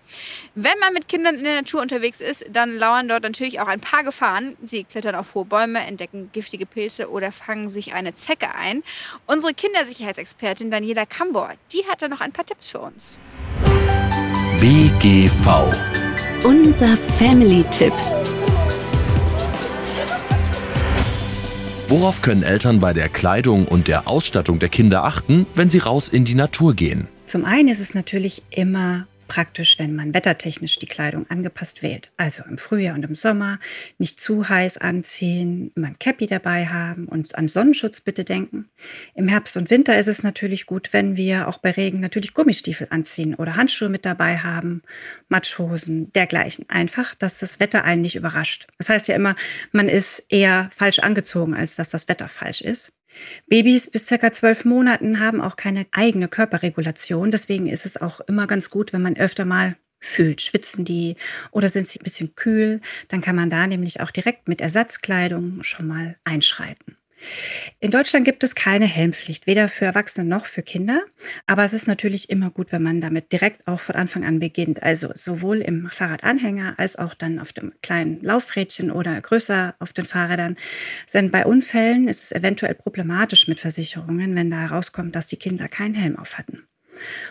Wenn 0.55 0.77
man 0.79 0.93
mit 0.93 1.07
Kindern 1.07 1.36
in 1.36 1.45
der 1.45 1.55
Natur 1.55 1.81
unterwegs 1.81 2.19
ist, 2.19 2.45
dann 2.49 2.75
lauern 2.75 3.08
dort 3.08 3.23
natürlich 3.23 3.62
auch 3.62 3.67
ein 3.67 3.80
paar 3.80 4.04
Gefahren. 4.04 4.58
Sie 4.62 4.84
klettern 4.84 5.15
auf 5.15 5.36
hohe 5.36 5.45
Bäume, 5.45 5.80
entdecken 5.80 6.32
giftige 6.34 6.65
Pilze 6.65 7.10
oder 7.10 7.32
fangen 7.32 7.69
sich 7.69 7.93
eine 7.93 8.13
Zecke 8.13 8.54
ein. 8.56 8.84
Unsere 9.25 9.54
Kindersicherheitsexpertin 9.54 10.69
Daniela 10.69 11.06
Kambor, 11.06 11.54
die 11.71 11.88
hat 11.88 12.01
da 12.01 12.10
noch 12.10 12.19
ein 12.19 12.34
paar 12.34 12.45
Tipps 12.45 12.67
für 12.67 12.80
uns. 12.80 13.19
BGV 14.60 16.14
unser 16.45 16.95
Family-Tipp. 16.95 17.93
Worauf 21.88 22.21
können 22.21 22.43
Eltern 22.43 22.79
bei 22.79 22.93
der 22.93 23.10
Kleidung 23.10 23.67
und 23.67 23.88
der 23.88 24.08
Ausstattung 24.08 24.60
der 24.60 24.69
Kinder 24.69 25.03
achten, 25.05 25.47
wenn 25.55 25.71
sie 25.71 25.79
raus 25.79 26.08
in 26.08 26.23
die 26.23 26.36
Natur 26.36 26.75
gehen? 26.75 27.08
Zum 27.25 27.45
einen 27.45 27.69
ist 27.69 27.79
es 27.79 27.95
natürlich 27.95 28.43
immer 28.51 29.08
praktisch, 29.27 29.79
wenn 29.79 29.95
man 29.95 30.13
wettertechnisch 30.13 30.79
die 30.79 30.85
Kleidung 30.85 31.29
angepasst 31.29 31.83
wählt. 31.83 32.11
Also 32.17 32.43
im 32.43 32.57
Frühjahr 32.57 32.95
und 32.95 33.03
im 33.03 33.15
Sommer 33.15 33.59
nicht 33.97 34.19
zu 34.19 34.47
heiß 34.47 34.77
anziehen, 34.77 35.71
immer 35.75 35.88
ein 35.88 35.99
Cappy 35.99 36.25
dabei 36.25 36.67
haben 36.67 37.05
und 37.07 37.35
an 37.35 37.47
Sonnenschutz 37.47 38.01
bitte 38.01 38.23
denken. 38.23 38.69
Im 39.13 39.27
Herbst 39.27 39.57
und 39.57 39.69
Winter 39.69 39.97
ist 39.97 40.07
es 40.07 40.23
natürlich 40.23 40.65
gut, 40.65 40.93
wenn 40.93 41.17
wir 41.17 41.47
auch 41.47 41.57
bei 41.57 41.71
Regen 41.71 41.99
natürlich 41.99 42.33
Gummistiefel 42.33 42.88
anziehen 42.89 43.35
oder 43.35 43.55
Handschuhe 43.55 43.89
mit 43.89 44.05
dabei 44.05 44.38
haben, 44.38 44.81
Matschhosen, 45.29 46.11
dergleichen. 46.13 46.65
Einfach, 46.69 47.15
dass 47.15 47.39
das 47.39 47.59
Wetter 47.59 47.83
einen 47.83 48.01
nicht 48.01 48.15
überrascht. 48.15 48.67
Das 48.77 48.89
heißt 48.89 49.07
ja 49.07 49.15
immer, 49.15 49.35
man 49.71 49.89
ist 49.89 50.23
eher 50.29 50.69
falsch 50.71 50.99
angezogen, 50.99 51.53
als 51.53 51.75
dass 51.75 51.89
das 51.89 52.07
Wetter 52.07 52.29
falsch 52.29 52.61
ist. 52.61 52.94
Babys 53.48 53.89
bis 53.89 54.08
circa 54.08 54.32
zwölf 54.32 54.65
Monaten 54.65 55.20
haben 55.20 55.41
auch 55.41 55.56
keine 55.56 55.86
eigene 55.91 56.28
Körperregulation. 56.28 57.32
Deswegen 57.32 57.68
ist 57.68 57.86
es 57.86 57.98
auch 57.98 58.20
immer 58.22 58.48
ganz 58.48 58.70
gut, 58.70 58.94
wenn 58.94 59.02
man 59.02 59.18
öfter 59.18 59.46
mal 59.46 59.78
fühlt. 60.00 60.41
Schwitzen 60.41 60.86
die 60.86 61.15
oder 61.52 61.70
sind 61.70 61.88
sie 61.88 62.00
ein 62.00 62.04
bisschen 62.04 62.36
kühl? 62.36 62.82
Dann 63.08 63.22
kann 63.22 63.36
man 63.36 63.50
da 63.50 63.68
nämlich 63.68 64.02
auch 64.02 64.12
direkt 64.12 64.48
mit 64.48 64.62
Ersatzkleidung 64.62 65.63
schon 65.63 65.88
mal 65.88 66.18
einschreiten. 66.24 66.98
In 67.79 67.91
Deutschland 67.91 68.25
gibt 68.25 68.43
es 68.43 68.55
keine 68.55 68.85
Helmpflicht, 68.85 69.47
weder 69.47 69.67
für 69.67 69.85
Erwachsene 69.85 70.27
noch 70.27 70.45
für 70.45 70.63
Kinder. 70.63 71.03
Aber 71.47 71.63
es 71.63 71.73
ist 71.73 71.88
natürlich 71.88 72.29
immer 72.29 72.49
gut, 72.49 72.71
wenn 72.71 72.83
man 72.83 73.01
damit 73.01 73.31
direkt 73.31 73.67
auch 73.67 73.79
von 73.79 73.95
Anfang 73.95 74.25
an 74.25 74.39
beginnt. 74.39 74.83
Also 74.83 75.11
sowohl 75.13 75.61
im 75.61 75.89
Fahrradanhänger 75.89 76.75
als 76.77 76.97
auch 76.97 77.13
dann 77.13 77.39
auf 77.39 77.53
dem 77.53 77.73
kleinen 77.81 78.21
Laufrädchen 78.21 78.91
oder 78.91 79.19
größer 79.19 79.75
auf 79.79 79.93
den 79.93 80.05
Fahrrädern. 80.05 80.57
Denn 81.13 81.31
bei 81.31 81.45
Unfällen 81.45 82.07
ist 82.07 82.23
es 82.23 82.31
eventuell 82.31 82.75
problematisch 82.75 83.47
mit 83.47 83.59
Versicherungen, 83.59 84.35
wenn 84.35 84.49
da 84.49 84.57
herauskommt, 84.57 85.15
dass 85.15 85.27
die 85.27 85.38
Kinder 85.38 85.67
keinen 85.67 85.95
Helm 85.95 86.17
auf 86.17 86.38
hatten. 86.38 86.67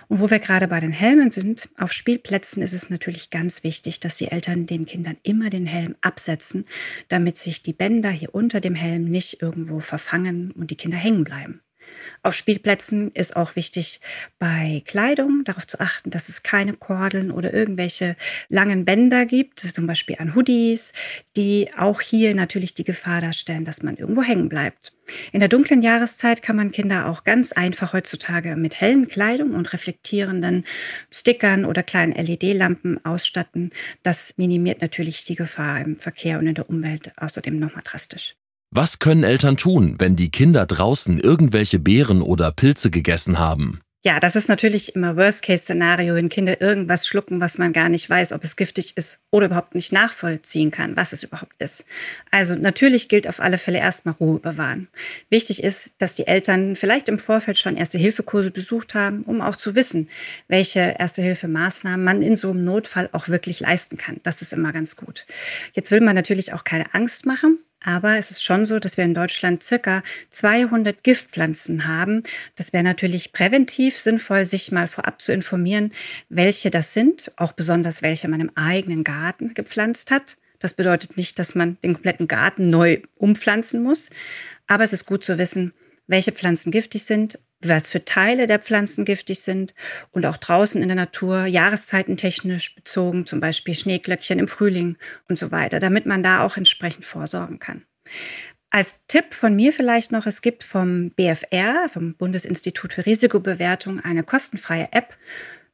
Und 0.09 0.21
wo 0.21 0.31
wir 0.31 0.39
gerade 0.39 0.69
bei 0.69 0.81
den 0.81 0.93
Helmen 0.93 1.31
sind, 1.31 1.69
auf 1.77 1.93
Spielplätzen 1.93 2.63
ist 2.63 2.73
es 2.73 2.91
natürlich 2.91 3.31
ganz 3.31 3.65
wichtig, 3.65 4.01
dass 4.01 4.17
die 4.17 4.31
Eltern 4.31 4.67
den 4.67 4.87
Kindern 4.87 5.17
immer 5.23 5.51
den 5.51 5.67
Helm 5.67 5.97
absetzen, 6.01 6.67
damit 7.09 7.37
sich 7.37 7.63
die 7.63 7.73
Bänder 7.73 8.11
hier 8.11 8.35
unter 8.35 8.61
dem 8.61 8.75
Helm 8.75 9.05
nicht 9.05 9.43
irgendwo 9.43 9.81
verfangen 9.81 10.53
und 10.53 10.71
die 10.71 10.77
Kinder 10.77 10.99
hängen 10.99 11.25
bleiben. 11.25 11.64
Auf 12.23 12.35
Spielplätzen 12.35 13.11
ist 13.13 13.37
auch 13.37 13.57
wichtig, 13.57 14.01
bei 14.39 14.83
Kleidung 14.87 15.45
darauf 15.45 15.67
zu 15.67 15.81
achten, 15.81 16.11
dass 16.11 16.29
es 16.29 16.43
keine 16.43 16.73
Kordeln 16.73 17.31
oder 17.31 17.53
irgendwelche 17.53 18.17
langen 18.49 18.85
Bänder 18.85 19.27
gibt, 19.27 19.61
zum 19.61 19.87
Beispiel 19.87 20.17
an 20.19 20.35
Hoodies, 20.35 20.93
die 21.37 21.71
auch 21.77 22.01
hier 22.01 22.35
natürlich 22.35 22.75
die 22.75 22.85
Gefahr 22.85 23.21
darstellen, 23.21 23.65
dass 23.65 23.83
man 23.83 23.97
irgendwo 23.97 24.23
hängen 24.23 24.49
bleibt. 24.49 24.95
In 25.33 25.41
der 25.41 25.49
dunklen 25.49 25.83
Jahreszeit 25.83 26.41
kann 26.41 26.57
man 26.57 26.71
Kinder 26.71 27.07
auch 27.07 27.25
ganz 27.25 27.53
einfach 27.53 27.93
heutzutage 27.93 28.57
mit 28.57 28.81
hellen 28.81 29.09
Kleidung 29.09 29.53
und 29.55 29.73
reflektierenden 29.73 30.65
Stickern 31.11 31.65
oder 31.65 31.83
kleinen 31.83 32.13
LED-Lampen 32.13 33.05
ausstatten. 33.05 33.71
Das 34.03 34.35
minimiert 34.39 34.81
natürlich 34.81 35.25
die 35.25 35.35
Gefahr 35.35 35.81
im 35.81 35.99
Verkehr 35.99 36.39
und 36.39 36.47
in 36.47 36.55
der 36.55 36.71
Umwelt 36.71 37.13
außerdem 37.19 37.59
nochmal 37.59 37.83
drastisch. 37.85 38.35
Was 38.77 38.99
können 38.99 39.23
Eltern 39.23 39.57
tun, 39.57 39.95
wenn 40.01 40.17
die 40.17 40.33
Kinder 40.33 40.67
draußen 40.67 41.21
irgendwelche 41.21 41.79
Beeren 41.79 42.21
oder 42.21 42.51
Pilze 42.51 42.91
gegessen 42.91 43.39
haben? 43.39 43.81
Ja, 44.05 44.19
das 44.19 44.35
ist 44.35 44.49
natürlich 44.49 44.97
immer 44.97 45.17
Worst-Case-Szenario, 45.17 46.17
wenn 46.17 46.29
Kinder 46.29 46.61
irgendwas 46.61 47.07
schlucken, 47.07 47.41
was 47.41 47.57
man 47.57 47.73
gar 47.73 47.89
nicht 47.89 48.11
weiß, 48.11 48.33
ob 48.33 48.43
es 48.43 48.57
giftig 48.57 48.97
ist 48.97 49.21
oder 49.31 49.47
überhaupt 49.47 49.77
nicht 49.77 49.93
nachvollziehen 49.93 50.73
kann, 50.73 50.97
was 50.97 51.13
es 51.13 51.23
überhaupt 51.23 51.55
ist. 51.61 51.85
Also 52.33 52.57
natürlich 52.57 53.09
gilt 53.09 53.29
auf 53.29 53.39
alle 53.39 53.59
Fälle 53.59 53.79
erstmal 53.79 54.17
Ruhe 54.19 54.41
bewahren. 54.41 54.89
Wichtig 55.31 55.63
ist, 55.63 55.95
dass 56.03 56.17
die 56.17 56.27
Eltern 56.27 56.75
vielleicht 56.75 57.09
im 57.09 57.21
Vorfeld 57.21 57.59
schon 57.59 57.77
Erste-Hilfe-Kurse 57.77 58.51
besucht 58.51 58.95
haben, 58.95 59.23
um 59.23 59.41
auch 59.41 59.55
zu 59.55 59.77
wissen, 59.77 60.09
welche 60.49 60.97
Erste-Hilfe-Maßnahmen 60.99 62.05
man 62.05 62.23
in 62.23 62.35
so 62.35 62.51
einem 62.51 62.65
Notfall 62.65 63.09
auch 63.13 63.29
wirklich 63.29 63.61
leisten 63.61 63.99
kann. 63.99 64.19
Das 64.25 64.43
ist 64.43 64.53
immer 64.53 64.73
ganz 64.73 64.97
gut. 64.97 65.27
Jetzt 65.75 65.93
will 65.93 66.01
man 66.01 66.17
natürlich 66.17 66.53
auch 66.53 66.65
keine 66.65 66.93
Angst 66.93 67.25
machen. 67.25 67.61
Aber 67.85 68.17
es 68.17 68.31
ist 68.31 68.43
schon 68.43 68.65
so, 68.65 68.79
dass 68.79 68.97
wir 68.97 69.05
in 69.05 69.15
Deutschland 69.15 69.63
circa 69.63 70.03
200 70.31 71.05
Giftpflanzen 71.05 71.87
haben. 71.87 72.23
Das 72.57 72.73
wäre 72.73 72.83
natürlich 72.83 73.33
präventiv 73.33 73.99
sinnvoll, 73.99 74.47
sich 74.47 74.73
mal 74.73 74.87
vorab 74.87 75.21
zu 75.21 75.33
informieren, 75.33 75.93
welche 76.31 76.71
das 76.71 76.95
sind, 76.95 77.33
auch 77.37 77.53
besonders 77.53 78.01
welche 78.01 78.27
man 78.29 78.41
im 78.41 78.51
eigenen 78.57 79.05
Garten 79.05 79.53
gepflanzt 79.53 80.11
hat. 80.11 80.39
Das 80.61 80.73
bedeutet 80.73 81.19
nicht, 81.19 81.39
dass 81.39 81.55
man 81.55 81.79
den 81.83 81.93
kompletten 81.93 82.27
Garten 82.27 82.71
neu 82.71 83.03
umpflanzen 83.17 83.83
muss, 83.83 84.09
aber 84.67 84.83
es 84.83 84.95
ist 84.95 85.05
gut 85.05 85.23
zu 85.23 85.37
wissen, 85.37 85.75
welche 86.07 86.33
Pflanzen 86.33 86.73
giftig 86.73 87.05
sind, 87.05 87.39
was 87.69 87.91
für 87.91 88.05
Teile 88.05 88.47
der 88.47 88.59
Pflanzen 88.59 89.05
giftig 89.05 89.41
sind 89.41 89.75
und 90.13 90.27
auch 90.27 90.37
draußen 90.37 90.83
in 90.83 90.89
der 90.89 90.97
Natur, 90.97 91.47
jahreszeitentechnisch 91.47 92.75
bezogen, 92.75 93.27
zum 93.27 93.41
Beispiel 93.41 93.75
Schneeglöckchen 93.75 94.39
im 94.39 94.49
Frühling 94.49 94.97
und 95.29 95.39
so 95.39 95.51
weiter, 95.51 95.81
damit 95.81 96.07
man 96.07 96.23
da 96.23 96.43
auch 96.43 96.57
entsprechend 96.57 97.05
vorsorgen 97.05 97.59
kann. 97.59 97.85
Als 98.71 99.07
Tipp 99.07 99.35
von 99.35 99.55
mir 99.55 99.73
vielleicht 99.73 100.11
noch, 100.11 100.27
es 100.27 100.43
gibt 100.43 100.65
vom 100.65 101.11
BFR, 101.11 101.89
vom 101.89 102.15
Bundesinstitut 102.15 102.93
für 102.93 103.07
Risikobewertung, 103.07 104.01
eine 104.01 104.25
kostenfreie 104.25 104.89
App, 104.91 105.17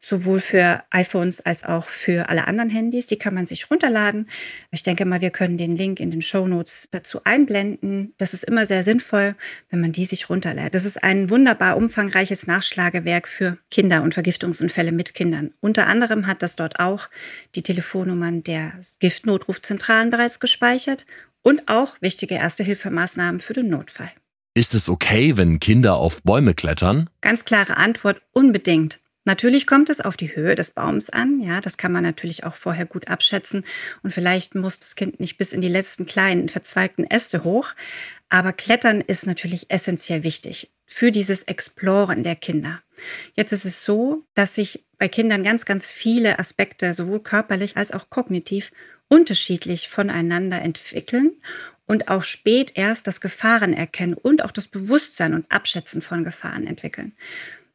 sowohl 0.01 0.41
für 0.41 0.83
iPhones 0.91 1.41
als 1.41 1.65
auch 1.65 1.87
für 1.87 2.29
alle 2.29 2.49
anderen 2.49 2.71
Handys. 2.71 3.07
Die 3.07 3.19
kann 3.19 3.35
man 3.35 3.47
sich 3.47 3.71
runterladen. 3.71 4.29
Ich 4.71 4.83
denke 4.83 5.05
mal, 5.05 5.21
wir 5.21 5.31
können 5.31 5.59
den 5.59 5.77
Link 5.77 6.01
in 6.01 6.11
den 6.11 6.23
Show 6.23 6.47
Notes 6.47 6.89
dazu 6.91 7.21
einblenden. 7.25 8.15
Das 8.19 8.35
ist 8.35 8.45
immer 8.45 8.67
sehr 8.67 8.83
sinnvoll, 8.83 9.37
wenn 9.69 9.81
man 9.81 9.93
die 9.93 10.07
sich 10.07 10.31
runterlädt. 10.31 10.75
Das 10.75 10.85
ist 10.85 11.03
ein 11.03 11.31
wunderbar 11.31 11.77
umfangreiches 11.77 12.47
Nachschlagewerk 12.47 13.29
für 13.29 13.59
Kinder 13.71 14.03
und 14.03 14.15
Vergiftungsunfälle 14.15 14.93
mit 14.93 15.15
Kindern. 15.15 15.53
Unter 15.61 15.87
anderem 15.87 16.27
hat 16.27 16.43
das 16.43 16.57
dort 16.57 16.81
auch 16.81 17.09
die 17.55 17.63
Telefonnummern 17.63 18.43
der 18.43 18.73
Giftnotrufzentralen 18.99 20.11
bereits 20.11 20.41
gespeichert 20.41 21.05
und 21.43 21.69
auch 21.69 21.97
wichtige 22.01 22.37
Erste-Hilfemaßnahmen 22.37 23.41
für 23.41 23.53
den 23.53 23.69
Notfall. 23.69 24.11
Ist 24.55 24.75
es 24.75 24.89
okay, 24.89 25.37
wenn 25.37 25.61
Kinder 25.61 25.97
auf 25.97 26.23
Bäume 26.23 26.55
klettern? 26.55 27.09
Ganz 27.21 27.45
klare 27.45 27.77
Antwort, 27.77 28.21
unbedingt. 28.33 29.01
Natürlich 29.25 29.67
kommt 29.67 29.91
es 29.91 30.01
auf 30.01 30.17
die 30.17 30.35
Höhe 30.35 30.55
des 30.55 30.71
Baums 30.71 31.11
an. 31.11 31.41
Ja, 31.41 31.61
das 31.61 31.77
kann 31.77 31.93
man 31.93 32.03
natürlich 32.03 32.45
auch 32.45 32.55
vorher 32.55 32.87
gut 32.87 33.09
abschätzen. 33.09 33.65
Und 34.03 34.13
vielleicht 34.13 34.55
muss 34.55 34.81
das 34.81 34.97
Kind 34.97 35.21
nicht 35.21 35.37
bis 35.37 35.53
in 35.53 35.61
die 35.61 35.69
letzten 35.69 36.07
kleinen 36.07 36.49
verzweigten 36.49 37.05
Äste 37.05 37.45
hoch. 37.45 37.75
Aber 38.31 38.53
Klettern 38.53 39.01
ist 39.01 39.27
natürlich 39.27 39.71
essentiell 39.71 40.25
wichtig 40.25 40.71
für 40.87 41.13
dieses 41.13 41.45
Exploren 41.45 42.25
der 42.25 42.35
Kinder. 42.35 42.83
Jetzt 43.35 43.53
ist 43.53 43.65
es 43.65 43.85
so, 43.85 44.25
dass 44.35 44.55
sich 44.55 44.85
bei 44.99 45.09
Kindern 45.09 45.45
ganz, 45.45 45.65
ganz 45.65 45.91
viele 45.91 46.39
Aspekte, 46.39 46.95
sowohl 46.95 47.21
körperlich 47.21 47.77
als 47.77 47.93
auch 47.93 48.11
kognitiv, 48.11 48.73
unterschiedlich 49.09 49.89
voneinander 49.89 50.61
entwickeln 50.63 51.33
und 51.87 52.09
auch 52.09 52.23
spät 52.23 52.73
erst 52.75 53.07
das 53.07 53.21
Gefahrenerkennen 53.21 54.15
und 54.15 54.45
auch 54.45 54.53
das 54.53 54.69
Bewusstsein 54.69 55.35
und 55.35 55.51
Abschätzen 55.51 56.03
von 56.03 56.25
Gefahren 56.25 56.67
entwickeln. 56.67 57.13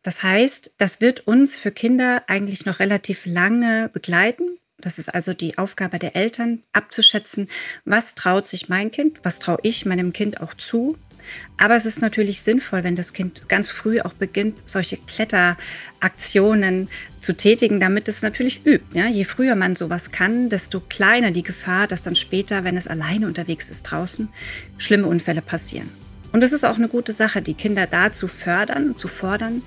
Das 0.06 0.22
heißt, 0.22 0.76
das 0.78 1.02
wird 1.02 1.26
uns 1.26 1.58
für 1.58 1.72
Kinder 1.72 2.22
eigentlich 2.28 2.68
noch 2.68 2.78
relativ 2.78 3.26
lange 3.26 3.89
begleiten. 3.91 4.60
Das 4.78 5.00
ist 5.00 5.12
also 5.12 5.34
die 5.34 5.58
Aufgabe 5.58 5.98
der 5.98 6.15
Eltern, 6.15 6.62
abzuschätzen, 6.74 7.48
was 7.86 8.13
traut 8.13 8.46
sich 8.46 8.70
mein 8.70 8.91
Kind, 8.91 9.18
was 9.24 9.39
traue 9.39 9.58
ich 9.63 9.84
meinem 9.84 10.13
Kind 10.13 10.41
auch 10.41 10.54
zu. 10.54 10.96
Aber 11.58 11.76
es 11.76 11.88
ist 11.88 12.04
natürlich 12.04 12.41
sinnvoll, 12.41 12.84
wenn 12.84 12.96
das 12.96 13.13
Kind 13.13 13.50
ganz 13.50 13.72
früh 13.72 14.00
auch 14.00 14.13
beginnt, 14.13 14.70
solche 14.70 14.98
Kletteraktionen 14.98 16.88
zu 17.20 17.36
tätigen, 17.36 17.80
damit 17.80 18.08
es 18.08 18.22
natürlich 18.22 18.63
übt. 18.63 18.86
Ja? 18.94 19.08
Je 19.08 19.24
früher 19.24 19.56
man 19.56 19.76
sowas 19.76 20.12
kann, 20.12 20.52
desto 20.52 20.82
kleiner 20.82 21.32
die 21.32 21.41
Gefahr, 21.41 21.88
dass 21.88 22.04
dann 22.04 22.15
später, 22.15 22.63
wenn 22.63 22.78
es 22.78 22.86
alleine 22.86 23.26
unterwegs 23.26 23.72
ist 23.72 23.82
draußen, 23.82 24.30
schlimme 24.78 25.08
Unfälle 25.08 25.41
passieren. 25.41 25.89
Und 26.36 26.44
es 26.44 26.52
ist 26.52 26.65
auch 26.65 26.76
eine 26.76 26.89
gute 26.89 27.13
Sache, 27.13 27.41
die 27.41 27.54
Kinder 27.54 27.88
dazu 27.88 28.28
fördern, 28.28 28.98
zu 28.98 29.08
fordern, 29.08 29.62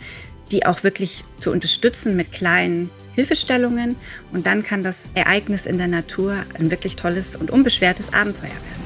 die 0.50 0.66
auch 0.66 0.82
wirklich 0.82 1.24
zu 1.40 1.50
unterstützen 1.50 2.16
mit 2.16 2.32
kleinen 2.32 2.90
Hilfestellungen. 3.14 3.96
Und 4.32 4.46
dann 4.46 4.62
kann 4.62 4.82
das 4.82 5.10
Ereignis 5.14 5.66
in 5.66 5.78
der 5.78 5.88
Natur 5.88 6.36
ein 6.58 6.70
wirklich 6.70 6.96
tolles 6.96 7.34
und 7.34 7.50
unbeschwertes 7.50 8.12
Abenteuer 8.12 8.50
werden. 8.50 8.78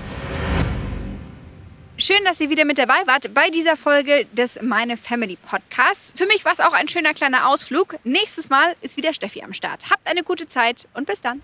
Schön, 1.99 2.25
dass 2.25 2.41
ihr 2.41 2.51
wieder 2.51 2.65
mit 2.65 2.79
dabei 2.79 3.07
wart 3.07 3.33
bei 3.33 3.49
dieser 3.51 3.77
Folge 3.77 4.27
des 4.33 4.61
Meine 4.61 4.97
Family 4.97 5.37
Podcasts. 5.37 6.13
Für 6.17 6.27
mich 6.27 6.45
war 6.45 6.53
es 6.53 6.59
auch 6.59 6.73
ein 6.73 6.89
schöner 6.89 7.15
kleiner 7.15 7.49
Ausflug. 7.49 7.97
Nächstes 8.03 8.51
Mal 8.51 8.75
ist 8.81 8.97
wieder 8.97 9.13
Steffi 9.15 9.43
am 9.43 9.53
Start. 9.53 9.85
Habt 9.89 10.09
eine 10.09 10.25
gute 10.25 10.49
Zeit 10.49 10.89
und 10.95 11.07
bis 11.07 11.21
dann. 11.21 11.43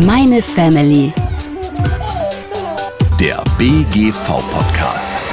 Meine 0.00 0.42
Family. 0.42 1.12
Der 3.20 3.44
BGV 3.56 4.26
Podcast. 4.50 5.24